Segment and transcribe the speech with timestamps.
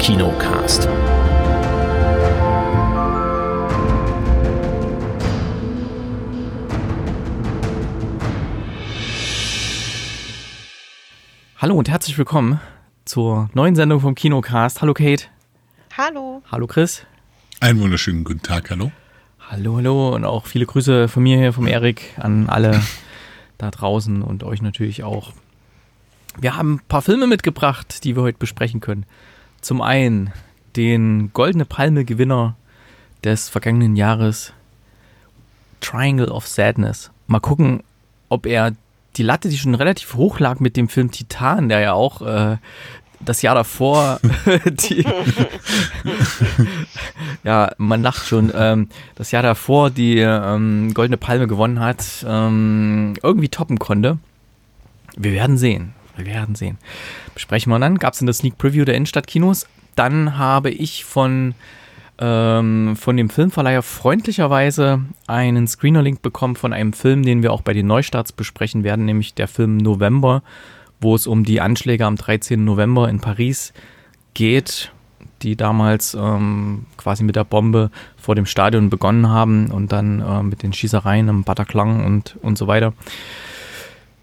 [0.00, 0.88] Kinocast.
[11.58, 12.62] Hallo und herzlich willkommen
[13.04, 14.80] zur neuen Sendung vom Kinocast.
[14.80, 15.26] Hallo Kate.
[15.98, 16.42] Hallo.
[16.50, 17.04] Hallo Chris.
[17.60, 18.90] Einen wunderschönen guten Tag, hallo.
[19.50, 22.80] Hallo, hallo und auch viele Grüße von mir hier, vom Erik, an alle
[23.58, 25.34] da draußen und euch natürlich auch.
[26.38, 29.04] Wir haben ein paar Filme mitgebracht, die wir heute besprechen können.
[29.60, 30.32] Zum einen
[30.76, 32.56] den Goldene Palme-Gewinner
[33.24, 34.52] des vergangenen Jahres,
[35.80, 37.10] Triangle of Sadness.
[37.26, 37.82] Mal gucken,
[38.28, 38.72] ob er
[39.16, 42.56] die Latte, die schon relativ hoch lag mit dem Film Titan, der ja auch äh,
[43.18, 44.20] das Jahr davor
[44.64, 45.04] die,
[47.44, 53.14] ja, man lacht schon, ähm, das Jahr davor die ähm, Goldene Palme gewonnen hat, ähm,
[53.22, 54.18] irgendwie toppen konnte.
[55.16, 55.92] Wir werden sehen.
[56.20, 56.78] Wir werden sehen.
[57.34, 57.98] Besprechen wir dann.
[57.98, 59.66] Gab es in der Sneak Preview der Innenstadtkinos.
[59.96, 61.54] Dann habe ich von,
[62.18, 67.72] ähm, von dem Filmverleiher freundlicherweise einen Screener-Link bekommen von einem Film, den wir auch bei
[67.72, 70.42] den Neustarts besprechen werden, nämlich der Film November,
[71.00, 72.62] wo es um die Anschläge am 13.
[72.64, 73.72] November in Paris
[74.34, 74.92] geht,
[75.42, 80.42] die damals ähm, quasi mit der Bombe vor dem Stadion begonnen haben und dann äh,
[80.42, 82.92] mit den Schießereien im Bataclan und, und so weiter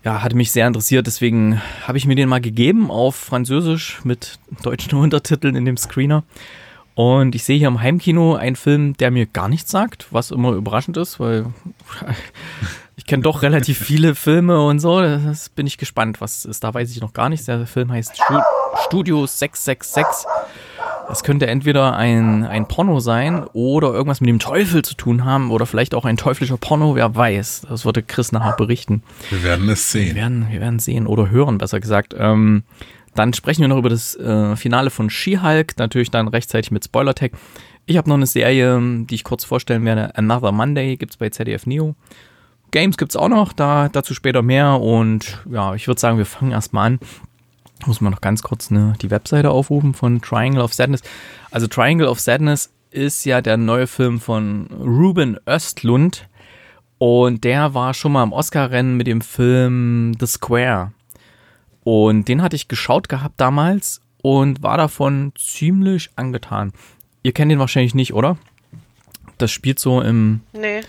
[0.07, 4.39] ja, hatte mich sehr interessiert, deswegen habe ich mir den mal gegeben auf Französisch mit
[4.63, 6.23] deutschen Untertiteln in dem Screener.
[6.95, 10.53] Und ich sehe hier im Heimkino einen Film, der mir gar nichts sagt, was immer
[10.53, 11.47] überraschend ist, weil
[12.95, 15.01] ich kenne doch relativ viele Filme und so.
[15.01, 16.63] Das bin ich gespannt, was ist.
[16.63, 17.45] Da weiß ich noch gar nichts.
[17.45, 18.17] Der Film heißt
[18.85, 20.25] Studio 666
[21.09, 25.51] es könnte entweder ein, ein Porno sein oder irgendwas mit dem Teufel zu tun haben
[25.51, 27.67] oder vielleicht auch ein teuflischer Porno, wer weiß.
[27.69, 29.03] Das würde Chris nachher berichten.
[29.29, 30.07] Wir werden es sehen.
[30.07, 32.13] Wir werden, wir werden sehen oder hören, besser gesagt.
[32.17, 32.63] Ähm,
[33.15, 37.31] dann sprechen wir noch über das äh, Finale von She-Hulk, natürlich dann rechtzeitig mit Spoiler-Tag.
[37.85, 40.15] Ich habe noch eine Serie, die ich kurz vorstellen werde.
[40.15, 41.95] Another Monday gibt es bei ZDF Neo.
[42.71, 44.81] Games gibt es auch noch, da, dazu später mehr.
[44.81, 46.99] Und ja, ich würde sagen, wir fangen erstmal an
[47.85, 51.01] muss man noch ganz kurz eine, die Webseite aufrufen von Triangle of Sadness.
[51.51, 56.27] Also Triangle of Sadness ist ja der neue Film von Ruben Östlund
[56.97, 60.91] und der war schon mal im Oscar-Rennen mit dem Film The Square.
[61.83, 66.73] Und den hatte ich geschaut gehabt damals und war davon ziemlich angetan.
[67.23, 68.37] Ihr kennt ihn wahrscheinlich nicht, oder?
[69.37, 70.81] Das spielt so im, nee.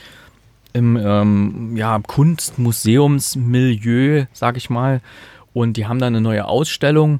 [0.72, 5.02] im ähm, ja, Kunstmuseumsmilieu, sag ich mal.
[5.58, 7.18] Und die haben dann eine neue Ausstellung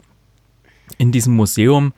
[0.97, 1.93] in diesem Museum,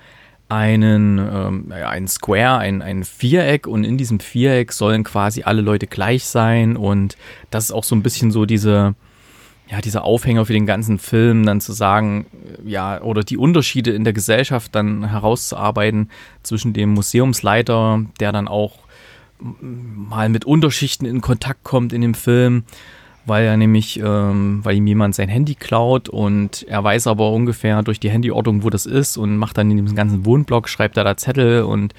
[0.49, 3.67] einen, ähm, ein Square, ein, ein Viereck.
[3.67, 6.79] Und in diesem Viereck sollen quasi alle Leute gleich sein.
[6.79, 7.19] Und
[7.51, 8.95] das ist auch so ein bisschen so diese,
[9.71, 12.25] ja, dieser Aufhänger für den ganzen Film, dann zu sagen,
[12.65, 16.09] ja, oder die Unterschiede in der Gesellschaft dann herauszuarbeiten
[16.43, 18.79] zwischen dem Museumsleiter, der dann auch
[19.39, 22.65] mal mit Unterschichten in Kontakt kommt in dem Film
[23.31, 27.83] weil er nämlich, ähm, weil ihm jemand sein Handy klaut und er weiß aber ungefähr
[27.85, 31.05] durch die Handyortung, wo das ist und macht dann in diesem ganzen Wohnblock, schreibt er
[31.05, 31.95] da Zettel und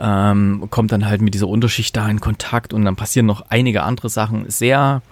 [0.00, 3.84] ähm, kommt dann halt mit dieser Unterschicht da in Kontakt und dann passieren noch einige
[3.84, 4.50] andere Sachen.
[4.50, 5.02] Sehr,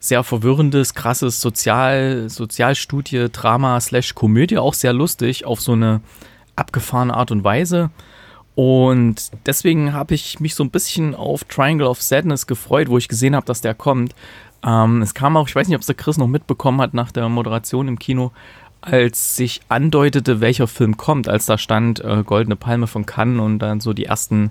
[0.00, 6.02] sehr verwirrendes, krasses Sozial, Sozialstudie, Drama slash Komödie, auch sehr lustig auf so eine
[6.56, 7.90] abgefahrene Art und Weise.
[8.54, 13.08] Und deswegen habe ich mich so ein bisschen auf Triangle of Sadness gefreut, wo ich
[13.08, 14.14] gesehen habe, dass der kommt,
[14.64, 17.12] ähm, es kam auch, ich weiß nicht, ob es der Chris noch mitbekommen hat nach
[17.12, 18.32] der Moderation im Kino,
[18.80, 23.58] als sich andeutete, welcher Film kommt, als da stand äh, Goldene Palme von Cannes und
[23.58, 24.50] dann so die ersten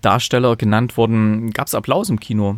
[0.00, 2.56] Darsteller genannt wurden, gab es Applaus im Kino.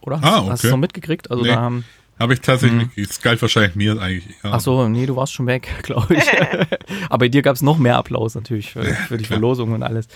[0.00, 0.20] Oder?
[0.22, 0.50] Ah, okay.
[0.50, 1.30] Hast du es noch mitgekriegt?
[1.30, 1.84] Also nee, da haben.
[2.18, 3.02] Habe ich tatsächlich, mhm.
[3.02, 4.36] es galt wahrscheinlich mir eigentlich.
[4.44, 4.52] Ja.
[4.52, 6.24] Ach so, nee, du warst schon weg, glaube ich.
[7.08, 10.08] Aber bei dir gab es noch mehr Applaus natürlich für, für die Verlosung und alles.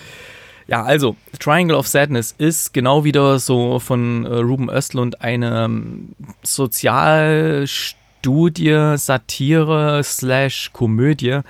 [0.69, 6.17] Ja, also Triangle of Sadness ist genau wieder so von äh, Ruben Östlund eine ähm,
[6.43, 11.43] Sozialstudie, Satire slash Komödie.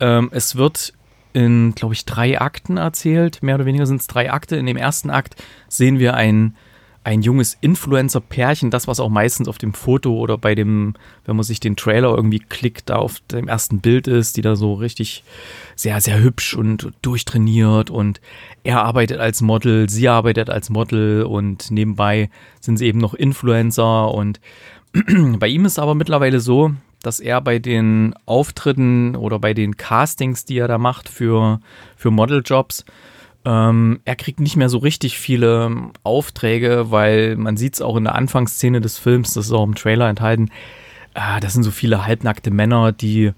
[0.00, 0.94] Ähm, es wird
[1.32, 3.40] in, glaube ich, drei Akten erzählt.
[3.42, 4.56] Mehr oder weniger sind es drei Akte.
[4.56, 5.36] In dem ersten Akt
[5.68, 6.56] sehen wir ein
[7.02, 10.94] ein junges Influencer-Pärchen, das, was auch meistens auf dem Foto oder bei dem,
[11.24, 14.54] wenn man sich den Trailer irgendwie klickt, da auf dem ersten Bild ist, die da
[14.54, 15.24] so richtig
[15.82, 18.20] sehr, sehr hübsch und durchtrainiert und
[18.64, 22.30] er arbeitet als Model, sie arbeitet als Model und nebenbei
[22.60, 24.40] sind sie eben noch Influencer und
[25.38, 26.72] bei ihm ist aber mittlerweile so,
[27.02, 31.60] dass er bei den Auftritten oder bei den Castings, die er da macht für,
[31.96, 32.84] für Modeljobs,
[33.44, 38.04] ähm, er kriegt nicht mehr so richtig viele Aufträge, weil man sieht es auch in
[38.04, 40.50] der Anfangsszene des Films, das ist auch im Trailer enthalten.
[41.14, 43.32] Äh, das sind so viele halbnackte Männer, die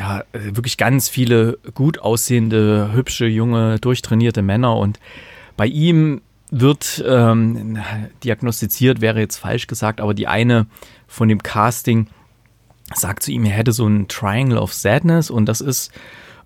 [0.00, 4.76] ja, äh, wirklich ganz viele gut aussehende, hübsche, junge, durchtrainierte Männer.
[4.76, 4.98] Und
[5.58, 7.78] bei ihm wird ähm,
[8.24, 10.66] diagnostiziert, wäre jetzt falsch gesagt, aber die eine
[11.06, 12.06] von dem Casting
[12.94, 15.30] sagt zu ihm, er hätte so ein Triangle of Sadness.
[15.30, 15.92] Und das ist,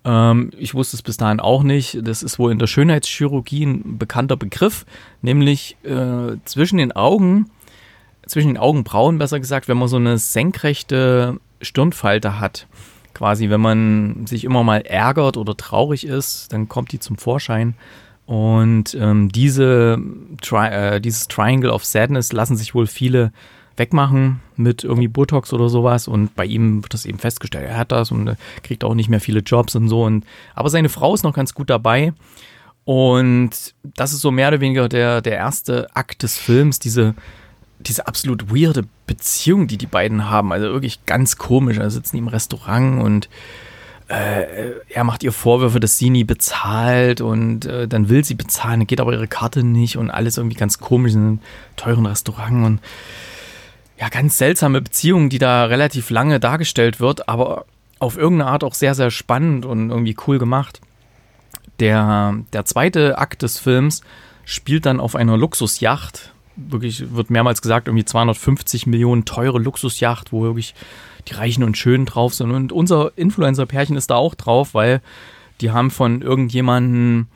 [0.03, 3.97] ähm, ich wusste es bis dahin auch nicht, das ist wohl in der Schönheitschirurgie ein
[3.97, 4.85] bekannter Begriff,
[5.21, 7.49] nämlich äh, zwischen den Augen,
[8.27, 12.67] zwischen den Augenbrauen besser gesagt, wenn man so eine senkrechte Stirnfalte hat,
[13.15, 17.73] quasi wenn man sich immer mal ärgert oder traurig ist, dann kommt die zum Vorschein.
[18.27, 19.99] Und ähm, diese
[20.41, 23.31] Tri äh, dieses Triangle of Sadness lassen sich wohl viele
[23.77, 26.07] wegmachen mit irgendwie Botox oder sowas.
[26.07, 29.09] Und bei ihm wird das eben festgestellt, er hat das und äh, kriegt auch nicht
[29.09, 30.03] mehr viele Jobs und so.
[30.03, 32.13] Und, aber seine Frau ist noch ganz gut dabei.
[32.83, 37.15] Und das ist so mehr oder weniger der, der erste Akt des Films, diese,
[37.87, 40.51] diese absolut weirde Beziehung, die die beiden haben.
[40.51, 41.77] Also wirklich ganz komisch.
[41.77, 43.29] Da sitzen die im Restaurant und
[44.07, 48.85] äh, er macht ihr Vorwürfe, dass sie nie bezahlt und äh, dann will sie bezahlen,
[48.85, 51.39] geht aber ihre Karte nicht und alles irgendwie ganz komisch in einem
[51.75, 52.79] teuren Restaurant und
[53.99, 57.65] ja, ganz seltsame Beziehung, die da relativ lange dargestellt wird, aber
[57.97, 60.81] auf irgendeine Art auch sehr, sehr spannend und irgendwie cool gemacht.
[61.79, 64.01] Der, der zweite Akt des Films
[64.43, 66.34] spielt dann auf einer Luxusjacht.
[66.55, 70.73] Wirklich wird mehrmals gesagt, irgendwie 250 Millionen teure Luxusjacht, wo wirklich
[71.27, 72.51] die Reichen und Schönen drauf sind.
[72.51, 75.01] Und unser Influencer-Pärchen ist da auch drauf, weil
[75.61, 77.27] die haben von irgendjemandem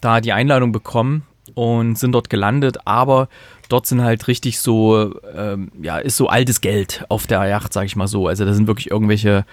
[0.00, 1.22] da die Einladung bekommen
[1.54, 3.28] und sind dort gelandet, aber
[3.68, 7.86] dort sind halt richtig so, ähm, ja, ist so altes Geld auf der Yacht, sag
[7.86, 8.28] ich mal so.
[8.28, 9.44] Also da sind wirklich irgendwelche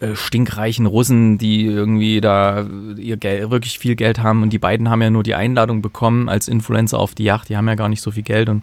[0.00, 2.66] äh, stinkreichen Russen, die irgendwie da
[2.96, 6.28] ihr Geld, wirklich viel Geld haben und die beiden haben ja nur die Einladung bekommen
[6.28, 8.62] als Influencer auf die Yacht, die haben ja gar nicht so viel Geld und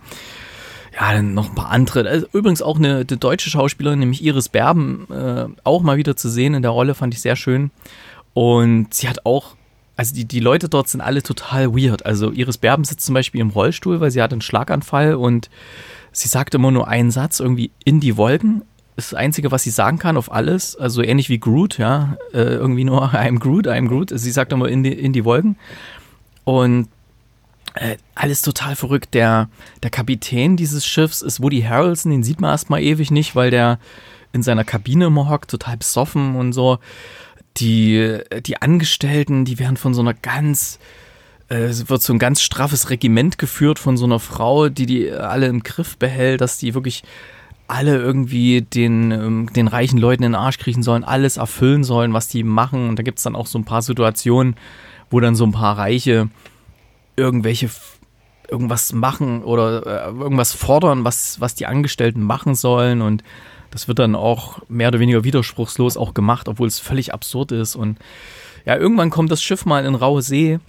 [1.00, 2.08] ja, dann noch ein paar andere.
[2.08, 6.30] Also übrigens auch eine, eine, deutsche Schauspielerin, nämlich Iris Berben, äh, auch mal wieder zu
[6.30, 7.72] sehen in der Rolle, fand ich sehr schön.
[8.34, 9.56] Und sie hat auch,
[9.98, 12.06] also die, die Leute dort sind alle total weird.
[12.06, 15.50] Also Iris Berben sitzt zum Beispiel im Rollstuhl, weil sie hat einen Schlaganfall und
[16.12, 18.64] sie sagt immer nur einen Satz, irgendwie in die Wolken.
[18.96, 20.76] Das Einzige, was sie sagen kann auf alles.
[20.76, 22.18] Also ähnlich wie Groot, ja.
[22.34, 24.12] Äh, irgendwie nur I'm Groot, I'm Groot.
[24.14, 25.58] Sie sagt immer in die, in die Wolken.
[26.44, 26.88] Und
[27.74, 29.14] äh, alles total verrückt.
[29.14, 29.50] Der,
[29.84, 33.80] der Kapitän dieses Schiffs ist Woody Harrelson, den sieht man erstmal ewig nicht, weil der
[34.32, 36.80] in seiner Kabine immer hockt, total besoffen und so.
[37.58, 40.80] Die, die Angestellten, die werden von so einer ganz,
[41.50, 45.12] äh, es wird so ein ganz straffes Regiment geführt von so einer Frau, die die
[45.12, 47.04] alle im Griff behält, dass die wirklich
[47.68, 52.14] alle irgendwie den, ähm, den reichen Leuten in den Arsch kriechen sollen, alles erfüllen sollen,
[52.14, 52.90] was die machen.
[52.90, 54.56] Und da gibt es dann auch so ein paar Situationen,
[55.10, 56.30] wo dann so ein paar Reiche
[57.16, 57.70] irgendwelche
[58.50, 63.02] irgendwas machen oder äh, irgendwas fordern, was, was die Angestellten machen sollen.
[63.02, 63.24] Und
[63.72, 67.76] das wird dann auch mehr oder weniger widerspruchslos auch gemacht, obwohl es völlig absurd ist.
[67.76, 67.98] Und
[68.66, 70.60] ja, irgendwann kommt das Schiff mal in raue See.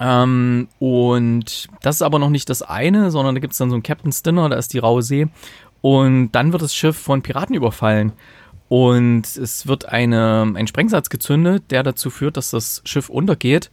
[0.00, 3.76] Ähm, und das ist aber noch nicht das eine, sondern da gibt es dann so
[3.76, 5.28] ein Captain's Dinner, da ist die raue See
[5.80, 8.12] und dann wird das Schiff von Piraten überfallen
[8.68, 13.70] und es wird eine, ein Sprengsatz gezündet, der dazu führt, dass das Schiff untergeht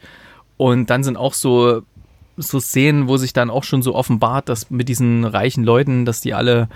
[0.58, 1.82] und dann sind auch so,
[2.36, 6.22] so Szenen, wo sich dann auch schon so offenbart, dass mit diesen reichen Leuten, dass
[6.22, 6.68] die alle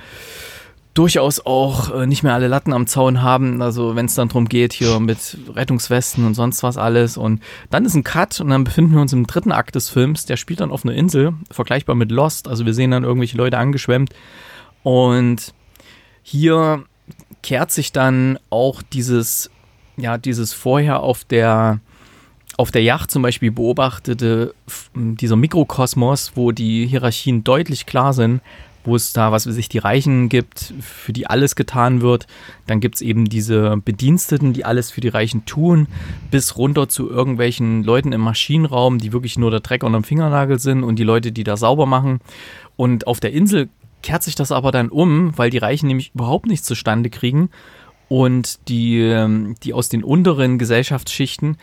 [0.94, 3.62] durchaus auch äh, nicht mehr alle Latten am Zaun haben.
[3.62, 7.18] Also wenn es dann darum geht, hier mit Rettungswesten und sonst was alles.
[7.18, 10.26] Und dann ist ein Cut und dann befinden wir uns im dritten Akt des Films.
[10.26, 12.48] Der spielt dann auf einer Insel, vergleichbar mit Lost.
[12.48, 14.14] Also wir sehen dann irgendwelche Leute angeschwemmt.
[14.84, 15.54] Und
[16.24, 16.84] hier
[17.44, 19.50] kehrt sich dann auch dieses,
[19.98, 21.80] ja, dieses vorher auf der
[22.58, 24.54] auf der Yacht zum Beispiel beobachtete
[24.94, 28.42] dieser Mikrokosmos, wo die Hierarchien deutlich klar sind,
[28.84, 32.28] wo es da, was weiß ich, die Reichen gibt, für die alles getan wird.
[32.68, 35.88] Dann gibt es eben diese Bediensteten, die alles für die Reichen tun,
[36.30, 40.84] bis runter zu irgendwelchen Leuten im Maschinenraum, die wirklich nur der Dreck unterm Fingernagel sind
[40.84, 42.20] und die Leute, die da sauber machen.
[42.76, 43.70] Und auf der Insel
[44.02, 47.50] kehrt sich das aber dann um, weil die Reichen nämlich überhaupt nichts zustande kriegen
[48.10, 51.58] und die, ähm, die aus den unteren Gesellschaftsschichten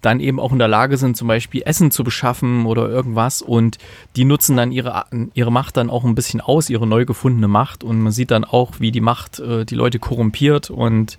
[0.00, 3.42] dann eben auch in der Lage sind, zum Beispiel Essen zu beschaffen oder irgendwas.
[3.42, 3.78] Und
[4.16, 5.04] die nutzen dann ihre,
[5.34, 7.84] ihre Macht dann auch ein bisschen aus, ihre neu gefundene Macht.
[7.84, 10.70] Und man sieht dann auch, wie die Macht äh, die Leute korrumpiert.
[10.70, 11.18] Und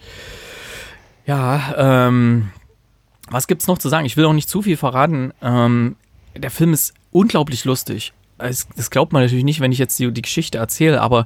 [1.25, 2.49] ja, ähm,
[3.29, 4.05] was gibt's noch zu sagen?
[4.05, 5.31] Ich will auch nicht zu viel verraten.
[5.41, 5.95] Ähm,
[6.35, 8.13] der Film ist unglaublich lustig.
[8.41, 11.25] Das glaubt man natürlich nicht, wenn ich jetzt die, die Geschichte erzähle, aber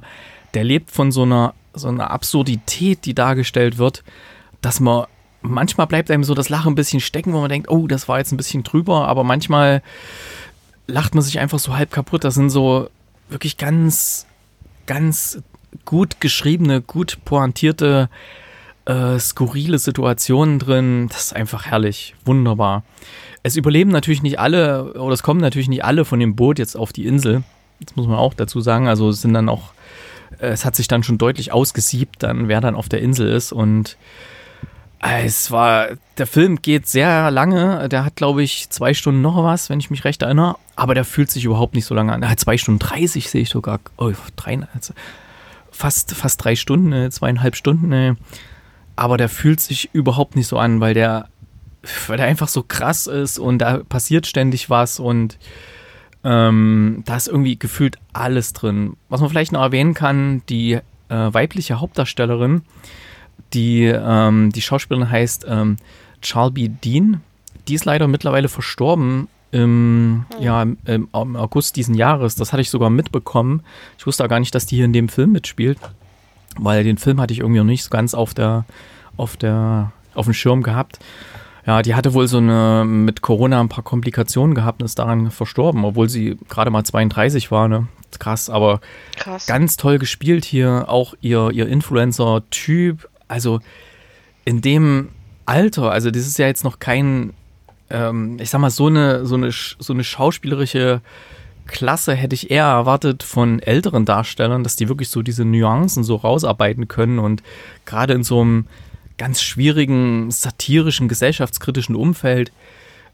[0.54, 4.04] der lebt von so einer, so einer Absurdität, die dargestellt wird,
[4.60, 5.06] dass man
[5.42, 8.18] manchmal bleibt einem so das Lachen ein bisschen stecken, wo man denkt, oh, das war
[8.18, 9.82] jetzt ein bisschen drüber, aber manchmal
[10.86, 12.24] lacht man sich einfach so halb kaputt.
[12.24, 12.88] Das sind so
[13.28, 14.26] wirklich ganz,
[14.86, 15.42] ganz
[15.84, 18.08] gut geschriebene, gut pointierte
[18.86, 21.08] äh, skurrile Situationen drin.
[21.08, 22.84] Das ist einfach herrlich, wunderbar.
[23.42, 26.76] Es überleben natürlich nicht alle, oder es kommen natürlich nicht alle von dem Boot jetzt
[26.76, 27.42] auf die Insel.
[27.80, 28.88] Das muss man auch dazu sagen.
[28.88, 29.72] Also es sind dann auch,
[30.38, 33.52] äh, es hat sich dann schon deutlich ausgesiebt, dann wer dann auf der Insel ist.
[33.52, 33.96] Und
[35.02, 35.88] äh, es war,
[36.18, 37.88] der Film geht sehr lange.
[37.88, 40.56] Der hat, glaube ich, zwei Stunden noch was, wenn ich mich recht erinnere.
[40.74, 42.22] Aber der fühlt sich überhaupt nicht so lange an.
[42.22, 43.80] Er hat zwei Stunden 30, sehe ich sogar.
[43.98, 44.94] Oh, drei, also
[45.70, 48.16] fast, fast drei Stunden, äh, zweieinhalb Stunden.
[48.96, 51.28] Aber der fühlt sich überhaupt nicht so an, weil der,
[52.06, 55.38] weil der einfach so krass ist und da passiert ständig was und
[56.24, 58.96] ähm, da ist irgendwie gefühlt alles drin.
[59.08, 62.62] Was man vielleicht noch erwähnen kann, die äh, weibliche Hauptdarstellerin,
[63.52, 65.76] die, ähm, die Schauspielerin heißt ähm,
[66.20, 67.20] Charlby Dean.
[67.68, 70.42] Die ist leider mittlerweile verstorben im, oh.
[70.42, 72.34] ja, im, im, August diesen Jahres.
[72.34, 73.62] Das hatte ich sogar mitbekommen.
[73.98, 75.78] Ich wusste auch gar nicht, dass die hier in dem Film mitspielt,
[76.58, 78.64] weil den Film hatte ich irgendwie noch nicht so ganz auf der,
[79.16, 80.98] auf der, auf dem Schirm gehabt.
[81.66, 85.32] Ja, die hatte wohl so eine mit Corona ein paar Komplikationen gehabt und ist daran
[85.32, 87.88] verstorben, obwohl sie gerade mal 32 war, ne?
[88.18, 88.80] Krass, aber
[89.16, 89.46] Krass.
[89.46, 90.84] ganz toll gespielt hier.
[90.88, 93.08] Auch ihr, ihr Influencer-Typ.
[93.28, 93.60] Also
[94.44, 95.08] in dem
[95.44, 97.32] Alter, also das ist ja jetzt noch kein,
[97.90, 101.00] ähm, ich sag mal, so eine, so eine, so eine schauspielerische
[101.66, 106.16] Klasse hätte ich eher erwartet von älteren Darstellern, dass die wirklich so diese Nuancen so
[106.16, 107.42] rausarbeiten können und
[107.84, 108.66] gerade in so einem
[109.18, 112.52] ganz schwierigen, satirischen, gesellschaftskritischen Umfeld,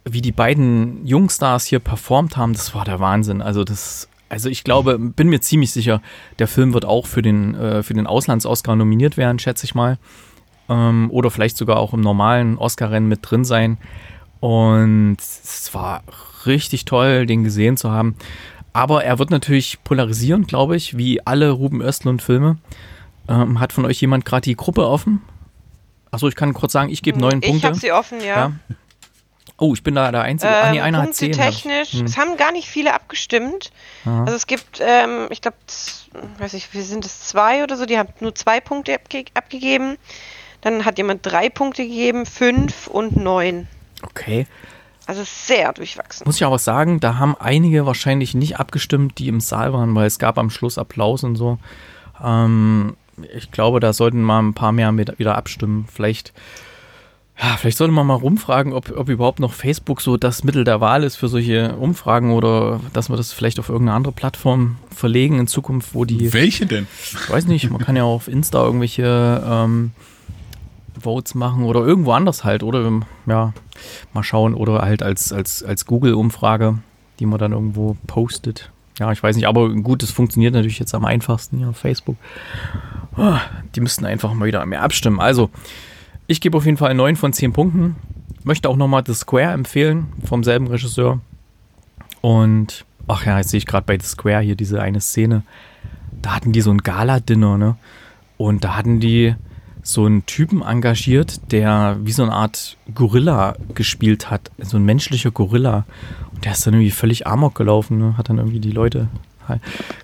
[0.05, 3.41] wie die beiden Jungstars hier performt haben, das war der Wahnsinn.
[3.41, 6.03] Also das, also ich glaube, bin mir ziemlich sicher,
[6.39, 9.99] der Film wird auch für den, äh, für den Auslands-Oscar nominiert werden, schätze ich mal.
[10.69, 13.79] Ähm, oder vielleicht sogar auch im normalen Oscar-Rennen mit drin sein.
[14.43, 16.03] Und es war
[16.47, 18.17] richtig toll, den gesehen zu haben.
[18.73, 22.57] Aber er wird natürlich polarisieren, glaube ich, wie alle Ruben Östlund-Filme.
[23.29, 25.23] Ähm, hat von euch jemand gerade die Gruppe offen?
[26.11, 27.57] Achso, ich kann kurz sagen, ich gebe neun Punkte.
[27.57, 28.27] Ich habe sie offen, ja.
[28.27, 28.53] ja.
[29.59, 30.53] Oh, ich bin da der Einzige.
[30.53, 31.63] Ähm, Ach nee, einer Punkte hat zehn.
[31.63, 32.07] technisch, hm.
[32.07, 33.71] es haben gar nicht viele abgestimmt.
[34.05, 34.25] Aha.
[34.25, 35.57] Also es gibt, ähm, ich glaube,
[36.39, 39.99] weiß ich, wie sind es, zwei oder so, die haben nur zwei Punkte abge abgegeben.
[40.63, 43.69] Dann hat jemand drei Punkte gegeben, fünf und neun.
[44.03, 44.47] Okay.
[45.07, 46.25] Also sehr durchwachsen.
[46.27, 50.07] Muss ich aber sagen, da haben einige wahrscheinlich nicht abgestimmt, die im Saal waren, weil
[50.07, 51.59] es gab am Schluss Applaus und so.
[52.23, 52.97] Ähm,
[53.35, 55.87] ich glaube, da sollten mal ein paar mehr mit, wieder abstimmen.
[55.93, 56.33] Vielleicht,
[57.41, 60.81] ja, vielleicht sollte man mal rumfragen, ob, ob überhaupt noch Facebook so das Mittel der
[60.81, 65.39] Wahl ist für solche Umfragen oder dass wir das vielleicht auf irgendeine andere Plattform verlegen
[65.41, 66.33] in Zukunft, wo die.
[66.33, 66.87] Welche denn?
[67.05, 69.91] Ich weiß nicht, man kann ja auf Insta irgendwelche ähm,
[71.01, 73.53] Votes machen oder irgendwo anders halt, oder ja,
[74.13, 76.79] mal schauen, oder halt als, als, als Google-Umfrage,
[77.19, 78.71] die man dann irgendwo postet.
[78.99, 82.17] Ja, ich weiß nicht, aber gut, das funktioniert natürlich jetzt am einfachsten hier auf Facebook.
[83.17, 83.37] Oh,
[83.75, 85.19] die müssten einfach mal wieder mehr abstimmen.
[85.19, 85.51] Also,
[86.27, 87.97] ich gebe auf jeden Fall 9 von 10 Punkten.
[88.45, 91.21] Möchte auch nochmal The Square empfehlen, vom selben Regisseur.
[92.21, 95.43] Und, ach ja, jetzt sehe ich gerade bei The Square hier diese eine Szene.
[96.21, 97.77] Da hatten die so ein Gala-Dinner, ne?
[98.37, 99.35] Und da hatten die
[99.83, 104.51] so einen Typen engagiert, der wie so eine Art Gorilla gespielt hat.
[104.59, 105.85] So ein menschlicher Gorilla.
[106.33, 108.17] Und der ist dann irgendwie völlig amok gelaufen, ne?
[108.17, 109.09] Hat dann irgendwie die Leute.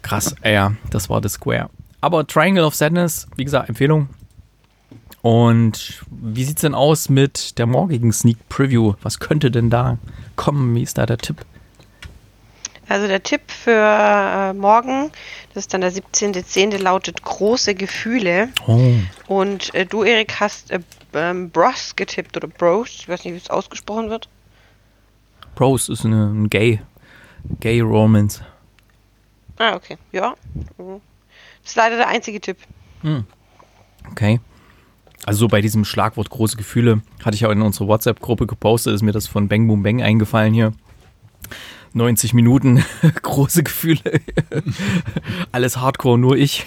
[0.03, 1.71] Krass, ja, das war The Square.
[2.01, 4.09] Aber Triangle of Sadness, wie gesagt, Empfehlung.
[5.23, 8.95] Und wie sieht es denn aus mit der morgigen Sneak Preview?
[9.03, 9.99] Was könnte denn da
[10.37, 10.75] kommen?
[10.75, 11.45] Wie ist da der Tipp?
[12.89, 15.11] Also der Tipp für äh, morgen,
[15.53, 18.49] das ist dann der 17.10., lautet große Gefühle.
[18.67, 18.93] Oh.
[19.27, 20.81] Und äh, du, Erik, hast äh,
[21.13, 24.29] ähm, Bros getippt oder Bros, ich weiß nicht, wie es ausgesprochen wird.
[25.55, 26.81] Bros ist eine, ein Gay,
[27.61, 28.43] Gay Romance.
[29.59, 29.99] Ah, okay.
[30.13, 30.35] Ja.
[30.79, 31.01] Mhm.
[31.63, 32.57] Das ist leider der einzige Tipp.
[33.03, 33.25] Hm.
[34.11, 34.41] Okay.
[35.27, 39.03] Also so bei diesem Schlagwort große Gefühle hatte ich auch in unserer WhatsApp-Gruppe gepostet, ist
[39.03, 40.73] mir das von Bang Boom Bang eingefallen hier.
[41.93, 42.85] 90 Minuten
[43.23, 44.21] große Gefühle.
[45.53, 46.67] Alles Hardcore, nur ich.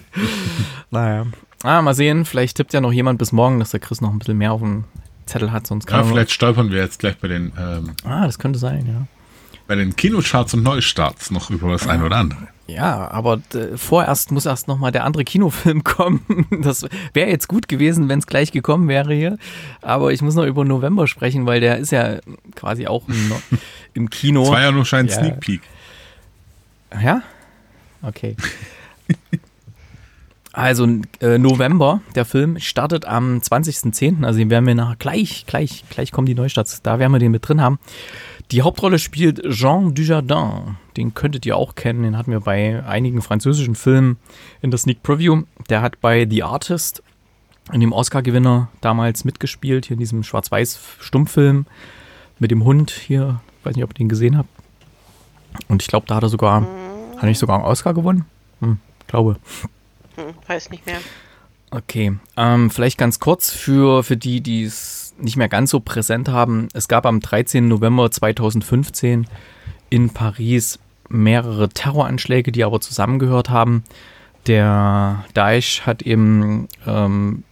[0.90, 1.26] naja.
[1.62, 4.18] Ah, mal sehen, vielleicht tippt ja noch jemand bis morgen, dass der Chris noch ein
[4.18, 4.84] bisschen mehr auf dem
[5.24, 8.38] Zettel hat, sonst kann Ja, vielleicht stolpern wir jetzt gleich bei den ähm, Ah, das
[8.38, 9.06] könnte sein, ja.
[9.66, 12.48] Bei den Kinocharts und Neustarts noch über das eine oder andere.
[12.66, 16.46] Ja, aber äh, vorerst muss erst nochmal der andere Kinofilm kommen.
[16.62, 19.38] Das wäre jetzt gut gewesen, wenn es gleich gekommen wäre hier.
[19.82, 22.18] Aber ich muss noch über November sprechen, weil der ist ja
[22.54, 23.04] quasi auch
[23.92, 24.42] im, Kino.
[24.42, 25.12] Das war ja nur ein ja.
[25.12, 25.62] Sneak Peek.
[27.02, 27.22] Ja?
[28.02, 28.36] Okay.
[30.56, 30.86] Also
[31.20, 36.12] äh, November, der Film startet am 20.10., also den werden wir nachher gleich, gleich, gleich
[36.12, 37.80] kommen die Neustarts, da werden wir den mit drin haben.
[38.50, 40.76] Die Hauptrolle spielt Jean Dujardin.
[40.96, 42.02] Den könntet ihr auch kennen.
[42.02, 44.18] Den hatten wir bei einigen französischen Filmen
[44.60, 45.42] in der Sneak Preview.
[45.70, 47.02] Der hat bei The Artist
[47.72, 51.66] in dem Oscar-Gewinner damals mitgespielt, hier in diesem Schwarz-Weiß-Stummfilm
[52.38, 53.40] mit dem Hund hier.
[53.60, 54.50] Ich weiß nicht, ob ihr den gesehen habt.
[55.68, 56.66] Und ich glaube, da hat er sogar, mhm.
[57.16, 58.26] hat er nicht sogar einen Oscar gewonnen?
[58.60, 59.36] Hm, glaube.
[60.16, 60.98] Hm, weiß nicht mehr.
[61.70, 66.28] Okay, ähm, vielleicht ganz kurz für, für die, die es nicht mehr ganz so präsent
[66.28, 66.68] haben.
[66.74, 67.68] Es gab am 13.
[67.68, 69.26] November 2015
[69.90, 70.78] in Paris
[71.08, 73.84] mehrere Terroranschläge, die aber zusammengehört haben.
[74.46, 77.44] Der Daesh hat eben ähm,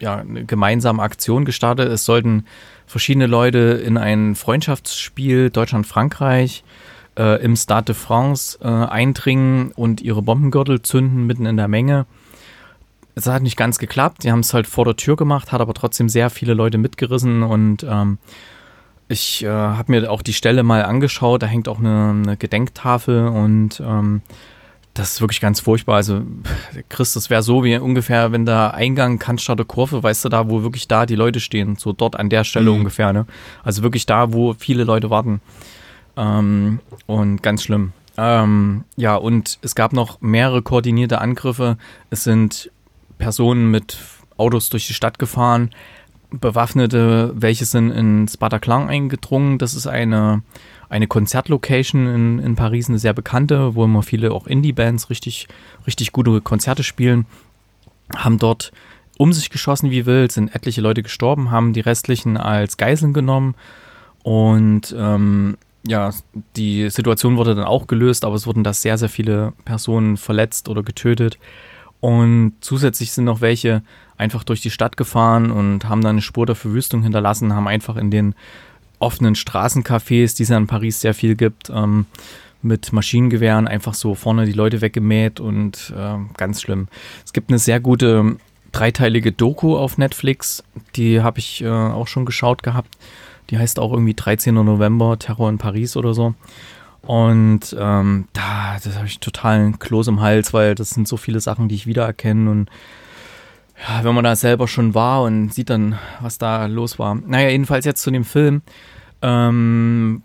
[0.00, 1.88] ja, eine gemeinsame Aktion gestartet.
[1.90, 2.44] Es sollten
[2.86, 6.64] verschiedene Leute in ein Freundschaftsspiel Deutschland-Frankreich
[7.16, 12.06] äh, im Stade de France äh, eindringen und ihre Bombengürtel zünden mitten in der Menge.
[13.14, 14.24] Es hat nicht ganz geklappt.
[14.24, 17.42] Die haben es halt vor der Tür gemacht, hat aber trotzdem sehr viele Leute mitgerissen
[17.42, 18.18] und ähm,
[19.08, 21.42] ich äh, habe mir auch die Stelle mal angeschaut.
[21.42, 24.22] Da hängt auch eine, eine Gedenktafel und ähm,
[24.94, 25.96] das ist wirklich ganz furchtbar.
[25.96, 26.22] Also,
[26.88, 30.62] Chris, das wäre so wie ungefähr, wenn der Eingang Cannstatter Kurve, weißt du, da, wo
[30.62, 32.78] wirklich da die Leute stehen, so dort an der Stelle mhm.
[32.78, 33.26] ungefähr, ne?
[33.62, 35.40] Also wirklich da, wo viele Leute warten.
[36.16, 37.92] Ähm, und ganz schlimm.
[38.16, 41.76] Ähm, ja, und es gab noch mehrere koordinierte Angriffe.
[42.10, 42.70] Es sind
[43.22, 43.96] Personen mit
[44.36, 45.70] Autos durch die Stadt gefahren,
[46.32, 49.58] Bewaffnete, welche sind ins Bataclan eingedrungen.
[49.58, 50.42] Das ist eine
[50.88, 55.48] eine Konzertlocation in, in Paris, eine sehr bekannte, wo immer viele auch Indie-Bands richtig,
[55.86, 57.24] richtig gute Konzerte spielen,
[58.14, 58.72] haben dort
[59.16, 63.54] um sich geschossen wie wild, sind etliche Leute gestorben, haben die restlichen als Geiseln genommen
[64.22, 66.10] und ähm, ja,
[66.56, 70.68] die Situation wurde dann auch gelöst, aber es wurden da sehr, sehr viele Personen verletzt
[70.68, 71.38] oder getötet.
[72.02, 73.80] Und zusätzlich sind noch welche
[74.18, 77.94] einfach durch die Stadt gefahren und haben dann eine Spur der Verwüstung hinterlassen, haben einfach
[77.94, 78.34] in den
[78.98, 82.06] offenen Straßencafés, die es ja in Paris sehr viel gibt, ähm,
[82.60, 86.88] mit Maschinengewehren einfach so vorne die Leute weggemäht und äh, ganz schlimm.
[87.24, 88.36] Es gibt eine sehr gute
[88.72, 90.64] dreiteilige Doku auf Netflix,
[90.96, 92.98] die habe ich äh, auch schon geschaut gehabt.
[93.50, 94.54] Die heißt auch irgendwie 13.
[94.56, 96.34] November, Terror in Paris oder so.
[97.02, 101.16] Und ähm, da, das habe ich total einen Kloß im Hals, weil das sind so
[101.16, 102.70] viele Sachen, die ich wiedererkenne und
[103.88, 107.16] ja, wenn man da selber schon war und sieht dann, was da los war.
[107.16, 108.62] Naja, jedenfalls jetzt zu dem Film.
[109.22, 110.22] Ähm,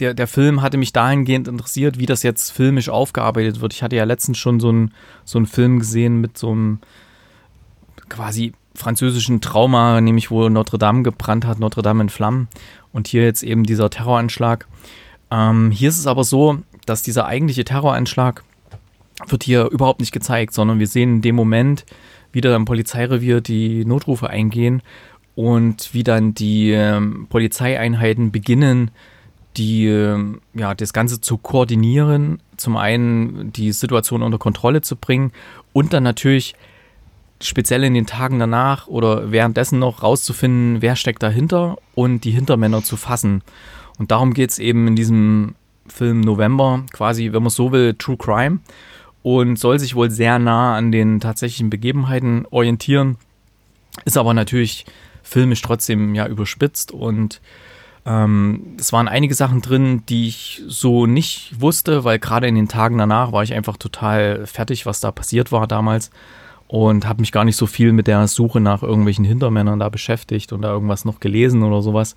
[0.00, 3.74] der, der Film hatte mich dahingehend interessiert, wie das jetzt filmisch aufgearbeitet wird.
[3.74, 4.94] Ich hatte ja letztens schon so einen
[5.24, 6.78] so Film gesehen mit so einem
[8.08, 12.48] quasi französischen Trauma, nämlich wo Notre Dame gebrannt hat, Notre Dame in Flammen.
[12.92, 14.66] Und hier jetzt eben dieser Terroranschlag.
[15.30, 18.44] Ähm, hier ist es aber so, dass dieser eigentliche Terroranschlag
[19.26, 21.84] wird hier überhaupt nicht gezeigt, sondern wir sehen in dem Moment
[22.32, 24.82] wieder am Polizeirevier die Notrufe eingehen
[25.34, 28.90] und wie dann die ähm, Polizeieinheiten beginnen,
[29.56, 35.32] die, ähm, ja, das Ganze zu koordinieren, zum einen die Situation unter Kontrolle zu bringen
[35.72, 36.54] und dann natürlich
[37.40, 42.82] speziell in den Tagen danach oder währenddessen noch rauszufinden, wer steckt dahinter und die Hintermänner
[42.82, 43.42] zu fassen.
[43.98, 45.54] Und darum geht es eben in diesem
[45.86, 48.60] Film November, quasi, wenn man so will, True Crime.
[49.22, 53.16] Und soll sich wohl sehr nah an den tatsächlichen Begebenheiten orientieren,
[54.04, 54.86] ist aber natürlich
[55.22, 56.92] filmisch trotzdem ja überspitzt.
[56.92, 57.40] Und
[58.06, 62.68] ähm, es waren einige Sachen drin, die ich so nicht wusste, weil gerade in den
[62.68, 66.10] Tagen danach war ich einfach total fertig, was da passiert war damals.
[66.68, 70.52] Und habe mich gar nicht so viel mit der Suche nach irgendwelchen Hintermännern da beschäftigt
[70.52, 72.14] und da irgendwas noch gelesen oder sowas.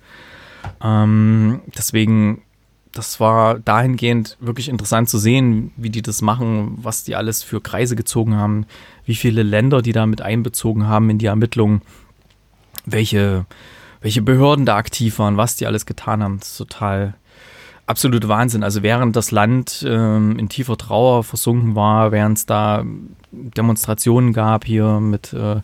[0.82, 2.42] Ähm, deswegen,
[2.92, 7.60] das war dahingehend wirklich interessant zu sehen, wie die das machen, was die alles für
[7.60, 8.66] Kreise gezogen haben,
[9.04, 11.82] wie viele Länder die da mit einbezogen haben in die Ermittlungen
[12.84, 13.46] welche,
[14.00, 16.38] welche Behörden da aktiv waren, was die alles getan haben.
[16.38, 17.14] Das ist total
[17.86, 18.62] absolut Wahnsinn.
[18.62, 22.84] Also während das Land ähm, in tiefer Trauer versunken war, während es da
[23.30, 25.60] Demonstrationen gab hier mit äh,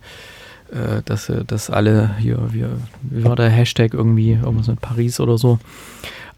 [0.72, 2.64] äh, dass, äh, dass alle hier, wie,
[3.02, 5.59] wie war der Hashtag irgendwie, irgendwas mit Paris oder so.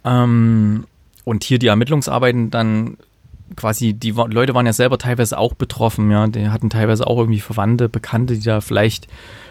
[0.05, 0.85] Ähm,
[1.25, 2.97] und hier die Ermittlungsarbeiten dann
[3.57, 7.41] quasi, die Leute waren ja selber teilweise auch betroffen, ja, die hatten teilweise auch irgendwie
[7.41, 9.09] Verwandte, Bekannte, die da vielleicht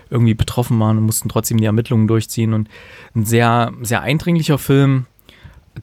[0.09, 2.53] irgendwie betroffen waren und mussten trotzdem die Ermittlungen durchziehen.
[2.53, 2.69] Und
[3.15, 5.05] ein sehr, sehr eindringlicher Film,